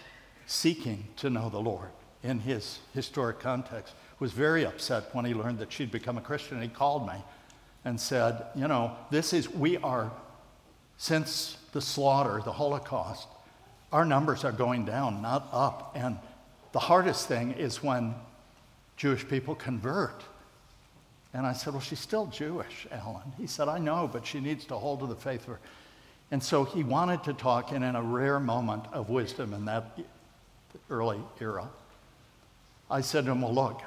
seeking 0.46 1.08
to 1.16 1.28
know 1.28 1.50
the 1.50 1.60
Lord 1.60 1.90
in 2.22 2.40
his 2.40 2.80
historic 2.94 3.40
context, 3.40 3.94
was 4.18 4.32
very 4.32 4.66
upset 4.66 5.14
when 5.14 5.24
he 5.24 5.34
learned 5.34 5.58
that 5.58 5.72
she'd 5.72 5.90
become 5.90 6.18
a 6.18 6.20
Christian. 6.20 6.60
He 6.60 6.68
called 6.68 7.06
me 7.06 7.14
and 7.84 8.00
said, 8.00 8.46
You 8.54 8.68
know, 8.68 8.96
this 9.10 9.32
is, 9.32 9.48
we 9.48 9.76
are, 9.78 10.10
since 10.96 11.56
the 11.72 11.80
slaughter, 11.80 12.42
the 12.44 12.52
Holocaust, 12.52 13.28
our 13.92 14.04
numbers 14.04 14.44
are 14.44 14.52
going 14.52 14.84
down, 14.84 15.22
not 15.22 15.48
up. 15.52 15.92
And 15.94 16.18
the 16.72 16.80
hardest 16.80 17.28
thing 17.28 17.52
is 17.52 17.82
when 17.82 18.14
Jewish 18.96 19.26
people 19.26 19.54
convert. 19.54 20.22
And 21.32 21.46
I 21.46 21.52
said, 21.52 21.72
Well, 21.72 21.82
she's 21.82 22.00
still 22.00 22.26
Jewish, 22.26 22.86
Alan. 22.90 23.32
He 23.38 23.46
said, 23.46 23.68
I 23.68 23.78
know, 23.78 24.10
but 24.12 24.26
she 24.26 24.40
needs 24.40 24.64
to 24.66 24.74
hold 24.74 25.00
to 25.00 25.06
the 25.06 25.14
faith. 25.14 25.44
Her. 25.44 25.60
And 26.30 26.42
so 26.42 26.64
he 26.64 26.82
wanted 26.82 27.24
to 27.24 27.32
talk, 27.32 27.72
and 27.72 27.84
in 27.84 27.96
a 27.96 28.02
rare 28.02 28.40
moment 28.40 28.84
of 28.92 29.08
wisdom 29.08 29.54
in 29.54 29.64
that 29.66 29.98
early 30.90 31.20
era, 31.40 31.68
I 32.90 33.00
said 33.00 33.24
to 33.26 33.32
him, 33.32 33.42
Well, 33.42 33.54
look, 33.54 33.82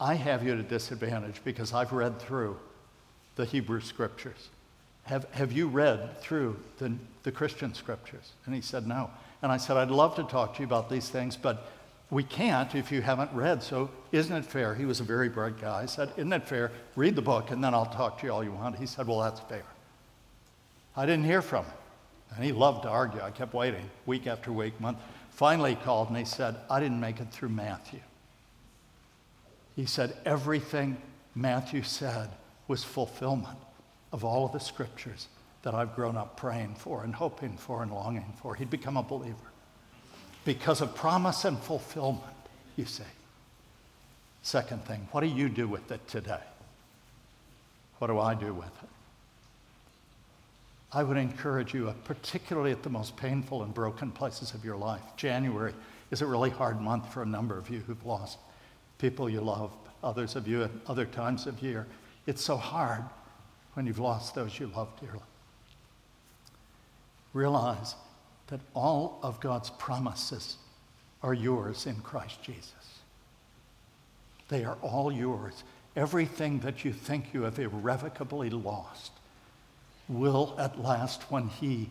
I 0.00 0.14
have 0.14 0.44
you 0.44 0.52
at 0.52 0.58
a 0.58 0.62
disadvantage 0.62 1.40
because 1.44 1.72
I've 1.72 1.92
read 1.92 2.18
through 2.18 2.58
the 3.36 3.44
Hebrew 3.44 3.80
scriptures. 3.80 4.48
Have, 5.04 5.26
have 5.32 5.52
you 5.52 5.68
read 5.68 6.20
through 6.20 6.58
the, 6.78 6.92
the 7.22 7.32
Christian 7.32 7.74
scriptures? 7.74 8.32
And 8.44 8.54
he 8.54 8.60
said, 8.60 8.86
No. 8.86 9.10
And 9.42 9.52
I 9.52 9.56
said, 9.56 9.76
I'd 9.76 9.90
love 9.90 10.16
to 10.16 10.24
talk 10.24 10.54
to 10.54 10.60
you 10.60 10.66
about 10.66 10.90
these 10.90 11.08
things, 11.08 11.36
but 11.36 11.70
we 12.10 12.22
can't 12.22 12.74
if 12.74 12.90
you 12.90 13.02
haven't 13.02 13.32
read. 13.32 13.62
So, 13.62 13.90
isn't 14.12 14.34
it 14.34 14.44
fair? 14.44 14.74
He 14.74 14.84
was 14.84 15.00
a 15.00 15.04
very 15.04 15.28
bright 15.28 15.60
guy. 15.60 15.82
I 15.82 15.86
said, 15.86 16.10
Isn't 16.16 16.32
it 16.32 16.44
fair? 16.44 16.72
Read 16.94 17.14
the 17.14 17.22
book 17.22 17.50
and 17.50 17.62
then 17.62 17.74
I'll 17.74 17.86
talk 17.86 18.20
to 18.20 18.26
you 18.26 18.32
all 18.32 18.44
you 18.44 18.52
want. 18.52 18.76
He 18.76 18.86
said, 18.86 19.06
Well, 19.06 19.20
that's 19.20 19.40
fair. 19.40 19.64
I 20.96 21.04
didn't 21.04 21.24
hear 21.24 21.42
from 21.42 21.64
him. 21.64 21.74
And 22.34 22.44
he 22.44 22.52
loved 22.52 22.82
to 22.82 22.88
argue. 22.88 23.20
I 23.20 23.30
kept 23.30 23.54
waiting 23.54 23.88
week 24.04 24.26
after 24.26 24.52
week, 24.52 24.80
month. 24.80 24.98
Finally, 25.30 25.70
he 25.70 25.76
called 25.76 26.08
and 26.08 26.16
he 26.16 26.24
said, 26.24 26.56
I 26.70 26.80
didn't 26.80 27.00
make 27.00 27.20
it 27.20 27.30
through 27.30 27.50
Matthew. 27.50 28.00
He 29.76 29.84
said, 29.84 30.16
Everything 30.24 30.96
Matthew 31.34 31.82
said 31.82 32.30
was 32.66 32.82
fulfillment 32.82 33.58
of 34.10 34.24
all 34.24 34.46
of 34.46 34.52
the 34.52 34.58
scriptures 34.58 35.28
that 35.62 35.74
I've 35.74 35.94
grown 35.94 36.16
up 36.16 36.36
praying 36.36 36.76
for 36.76 37.04
and 37.04 37.14
hoping 37.14 37.56
for 37.58 37.82
and 37.82 37.92
longing 37.92 38.32
for. 38.40 38.54
He'd 38.54 38.70
become 38.70 38.96
a 38.96 39.02
believer 39.02 39.36
because 40.44 40.80
of 40.80 40.94
promise 40.94 41.44
and 41.44 41.58
fulfillment, 41.58 42.22
you 42.76 42.86
see. 42.86 43.04
Second 44.42 44.84
thing, 44.84 45.08
what 45.10 45.20
do 45.20 45.26
you 45.26 45.48
do 45.48 45.68
with 45.68 45.90
it 45.90 46.06
today? 46.08 46.42
What 47.98 48.06
do 48.06 48.18
I 48.18 48.34
do 48.34 48.54
with 48.54 48.66
it? 48.66 48.88
I 50.92 51.02
would 51.02 51.16
encourage 51.16 51.74
you, 51.74 51.88
uh, 51.88 51.94
particularly 52.04 52.70
at 52.70 52.82
the 52.82 52.90
most 52.90 53.16
painful 53.16 53.64
and 53.64 53.74
broken 53.74 54.10
places 54.12 54.54
of 54.54 54.64
your 54.64 54.76
life. 54.76 55.02
January 55.16 55.74
is 56.10 56.22
a 56.22 56.26
really 56.26 56.50
hard 56.50 56.80
month 56.80 57.12
for 57.12 57.22
a 57.22 57.26
number 57.26 57.58
of 57.58 57.68
you 57.68 57.80
who've 57.80 58.06
lost 58.06 58.38
people 58.98 59.28
you 59.28 59.40
love, 59.40 59.72
others 60.02 60.36
of 60.36 60.46
you 60.48 60.64
at 60.64 60.70
other 60.86 61.04
times 61.04 61.46
of 61.46 61.62
year. 61.62 61.86
It's 62.26 62.42
so 62.42 62.56
hard 62.56 63.04
when 63.74 63.86
you've 63.86 63.98
lost 63.98 64.34
those 64.34 64.58
you 64.58 64.68
love 64.68 64.88
dearly. 65.00 65.20
Realize 67.32 67.94
that 68.48 68.60
all 68.74 69.18
of 69.22 69.40
God's 69.40 69.70
promises 69.70 70.56
are 71.22 71.34
yours 71.34 71.86
in 71.86 71.96
Christ 71.96 72.42
Jesus. 72.42 73.00
They 74.48 74.64
are 74.64 74.78
all 74.80 75.12
yours. 75.12 75.64
Everything 75.96 76.60
that 76.60 76.84
you 76.84 76.92
think 76.92 77.34
you 77.34 77.42
have 77.42 77.58
irrevocably 77.58 78.50
lost 78.50 79.12
will 80.08 80.54
at 80.58 80.80
last, 80.80 81.30
when 81.30 81.48
He 81.48 81.88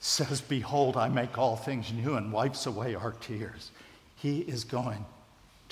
says, 0.00 0.40
Behold, 0.40 0.96
I 0.96 1.08
make 1.08 1.36
all 1.36 1.56
things 1.56 1.92
new, 1.92 2.14
and 2.14 2.32
wipes 2.32 2.66
away 2.66 2.94
our 2.94 3.12
tears, 3.12 3.70
He 4.16 4.40
is 4.40 4.64
going 4.64 5.04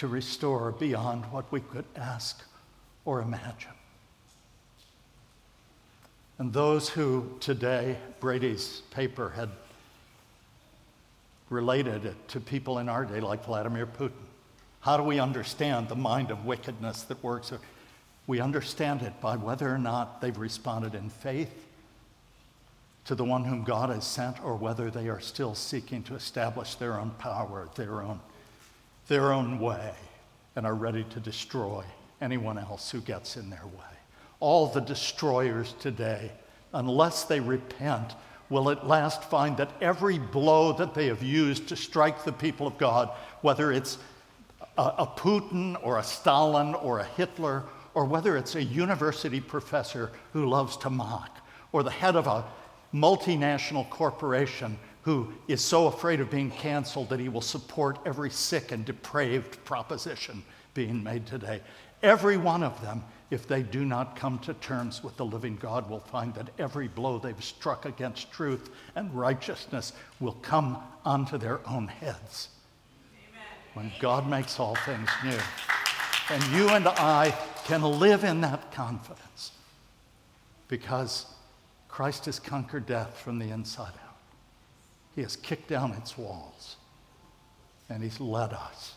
to 0.03 0.09
restore 0.09 0.72
beyond 0.72 1.24
what 1.26 1.44
we 1.53 1.61
could 1.61 1.84
ask 1.94 2.42
or 3.05 3.22
imagine. 3.22 3.70
And 6.40 6.53
those 6.53 6.88
who 6.88 7.36
today, 7.38 7.96
Brady's 8.18 8.82
paper 8.90 9.30
had 9.30 9.48
related 11.50 12.05
it 12.05 12.16
to 12.30 12.40
people 12.40 12.80
in 12.80 12.88
our 12.88 13.05
day 13.05 13.20
like 13.20 13.44
Vladimir 13.44 13.86
Putin. 13.86 14.26
How 14.80 14.96
do 14.96 15.05
we 15.05 15.20
understand 15.20 15.88
the 15.88 15.94
mind 15.94 16.32
of 16.32 16.44
wickedness 16.44 17.03
that 17.03 17.22
works? 17.22 17.53
We 18.26 18.40
understand 18.40 19.03
it 19.03 19.20
by 19.20 19.36
whether 19.36 19.72
or 19.72 19.78
not 19.78 20.20
they've 20.20 20.36
responded 20.36 20.96
in 20.96 21.11
faith 21.11 21.68
to 23.05 23.14
the 23.14 23.24
one 23.24 23.44
whom 23.44 23.62
God 23.62 23.90
has 23.90 24.05
sent 24.05 24.42
or 24.42 24.57
whether 24.57 24.90
they 24.90 25.09
are 25.09 25.20
still 25.20 25.55
seeking 25.55 26.03
to 26.03 26.16
establish 26.16 26.74
their 26.74 26.98
own 26.98 27.11
power, 27.20 27.68
their 27.76 28.03
own, 28.03 28.18
their 29.12 29.30
own 29.30 29.58
way, 29.58 29.92
and 30.56 30.64
are 30.64 30.74
ready 30.74 31.04
to 31.04 31.20
destroy 31.20 31.84
anyone 32.22 32.56
else 32.56 32.90
who 32.90 33.00
gets 33.02 33.36
in 33.36 33.50
their 33.50 33.66
way. 33.66 33.94
All 34.40 34.68
the 34.68 34.80
destroyers 34.80 35.74
today, 35.78 36.32
unless 36.72 37.24
they 37.24 37.38
repent, 37.38 38.14
will 38.48 38.70
at 38.70 38.88
last 38.88 39.22
find 39.24 39.54
that 39.58 39.70
every 39.82 40.18
blow 40.18 40.72
that 40.72 40.94
they 40.94 41.08
have 41.08 41.22
used 41.22 41.68
to 41.68 41.76
strike 41.76 42.24
the 42.24 42.32
people 42.32 42.66
of 42.66 42.78
God, 42.78 43.10
whether 43.42 43.70
it's 43.70 43.98
a, 44.78 45.06
Putin 45.06 45.76
or 45.82 45.98
a 45.98 46.02
Stalin 46.02 46.74
or 46.74 47.00
a 47.00 47.04
Hitler, 47.04 47.64
or 47.92 48.06
whether 48.06 48.38
it's 48.38 48.54
a 48.54 48.64
university 48.64 49.40
professor 49.40 50.10
who 50.32 50.46
loves 50.48 50.78
to 50.78 50.88
mock, 50.88 51.36
or 51.72 51.82
the 51.82 51.90
head 51.90 52.16
of 52.16 52.26
a 52.26 52.46
multinational 52.94 53.88
corporation 53.90 54.78
who 55.03 55.32
is 55.48 55.61
so 55.61 55.86
afraid 55.86 56.20
of 56.20 56.30
being 56.30 56.50
canceled 56.50 57.09
that 57.11 57.20
he 57.20 57.28
will 57.28 57.40
support 57.40 57.98
every 58.07 58.30
sick 58.30 58.72
and 58.72 58.84
depraved 58.84 59.62
proposition 59.64 60.42
being 60.74 61.03
made 61.03 61.26
today. 61.26 61.61
Every 62.03 62.36
one 62.36 62.62
of 62.62 62.80
them 62.82 63.03
if 63.32 63.48
they 63.48 63.62
do 63.62 63.86
not 63.86 64.14
come 64.14 64.38
to 64.40 64.53
terms 64.53 65.03
with 65.03 65.16
the 65.16 65.24
living 65.24 65.57
God, 65.57 65.88
will 65.88 66.00
find 66.00 66.34
that 66.34 66.50
every 66.59 66.86
blow 66.86 67.18
they've 67.18 67.42
struck 67.42 67.86
against 67.86 68.30
truth 68.30 68.68
and 68.94 69.12
righteousness 69.14 69.94
will 70.20 70.36
come 70.42 70.76
onto 71.07 71.38
their 71.38 71.66
own 71.66 71.88
heads. 71.88 72.50
Amen. 73.30 73.42
When 73.72 73.92
God 74.00 74.28
makes 74.28 74.61
all 74.61 74.74
things 74.74 75.09
new. 75.24 75.38
And 76.28 76.44
you 76.53 76.68
and 76.68 76.86
I 76.86 77.34
can 77.64 77.80
live 77.80 78.22
in 78.22 78.42
that 78.42 78.70
confidence 78.70 79.53
because 80.68 81.24
Christ 81.88 82.26
has 82.26 82.38
conquered 82.38 82.84
death 82.84 83.18
from 83.18 83.38
the 83.38 83.48
inside 83.48 83.94
out. 84.05 84.11
He 85.14 85.22
has 85.22 85.36
kicked 85.36 85.68
down 85.68 85.92
its 85.92 86.16
walls 86.16 86.76
and 87.88 88.02
he's 88.02 88.20
led 88.20 88.52
us 88.52 88.94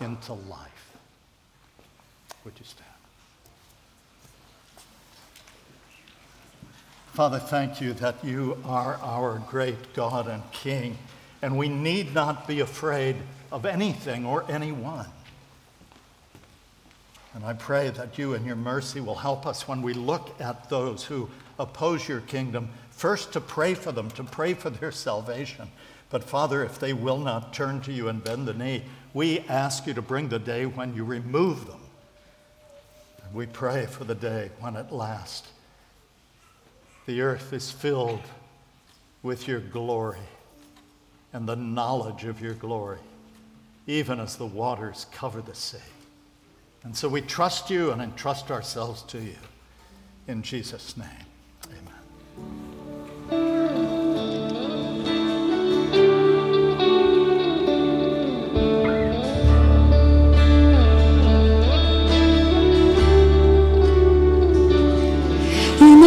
into 0.00 0.32
life. 0.32 0.96
Would 2.44 2.54
you 2.58 2.64
stand? 2.64 2.90
Father, 7.12 7.38
thank 7.38 7.80
you 7.80 7.94
that 7.94 8.22
you 8.22 8.58
are 8.64 8.96
our 8.96 9.42
great 9.48 9.94
God 9.94 10.28
and 10.28 10.42
King, 10.52 10.98
and 11.40 11.56
we 11.56 11.68
need 11.68 12.12
not 12.12 12.46
be 12.46 12.60
afraid 12.60 13.16
of 13.50 13.64
anything 13.64 14.26
or 14.26 14.44
anyone. 14.50 15.06
And 17.32 17.44
I 17.44 17.54
pray 17.54 17.88
that 17.90 18.18
you, 18.18 18.34
in 18.34 18.44
your 18.44 18.56
mercy, 18.56 19.00
will 19.00 19.14
help 19.14 19.46
us 19.46 19.66
when 19.66 19.82
we 19.82 19.94
look 19.94 20.38
at 20.40 20.68
those 20.68 21.04
who 21.04 21.30
oppose 21.58 22.06
your 22.06 22.20
kingdom, 22.20 22.68
First, 22.96 23.34
to 23.34 23.42
pray 23.42 23.74
for 23.74 23.92
them, 23.92 24.10
to 24.12 24.24
pray 24.24 24.54
for 24.54 24.70
their 24.70 24.90
salvation. 24.90 25.68
But 26.08 26.24
Father, 26.24 26.64
if 26.64 26.78
they 26.78 26.94
will 26.94 27.18
not 27.18 27.52
turn 27.52 27.82
to 27.82 27.92
you 27.92 28.08
and 28.08 28.24
bend 28.24 28.48
the 28.48 28.54
knee, 28.54 28.84
we 29.12 29.40
ask 29.40 29.86
you 29.86 29.92
to 29.92 30.00
bring 30.00 30.30
the 30.30 30.38
day 30.38 30.64
when 30.64 30.94
you 30.94 31.04
remove 31.04 31.66
them. 31.66 31.80
And 33.22 33.34
we 33.34 33.44
pray 33.44 33.84
for 33.84 34.04
the 34.04 34.14
day 34.14 34.50
when 34.60 34.76
at 34.76 34.92
last 34.92 35.46
the 37.04 37.20
earth 37.20 37.52
is 37.52 37.70
filled 37.70 38.22
with 39.22 39.46
your 39.46 39.60
glory 39.60 40.18
and 41.34 41.46
the 41.46 41.54
knowledge 41.54 42.24
of 42.24 42.40
your 42.40 42.54
glory, 42.54 42.98
even 43.86 44.20
as 44.20 44.36
the 44.36 44.46
waters 44.46 45.04
cover 45.12 45.42
the 45.42 45.54
sea. 45.54 45.76
And 46.82 46.96
so 46.96 47.10
we 47.10 47.20
trust 47.20 47.68
you 47.68 47.90
and 47.90 48.00
entrust 48.00 48.50
ourselves 48.50 49.02
to 49.02 49.20
you. 49.20 49.36
In 50.28 50.42
Jesus' 50.42 50.96
name. 50.96 51.26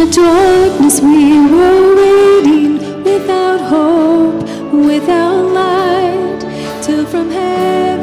the 0.00 0.10
darkness 0.12 0.98
we 1.02 1.38
were 1.52 1.94
waiting 1.94 2.78
without 3.04 3.60
hope, 3.60 4.42
without 4.72 5.42
light, 5.52 6.40
till 6.82 7.04
from 7.04 7.28
heaven. 7.30 7.99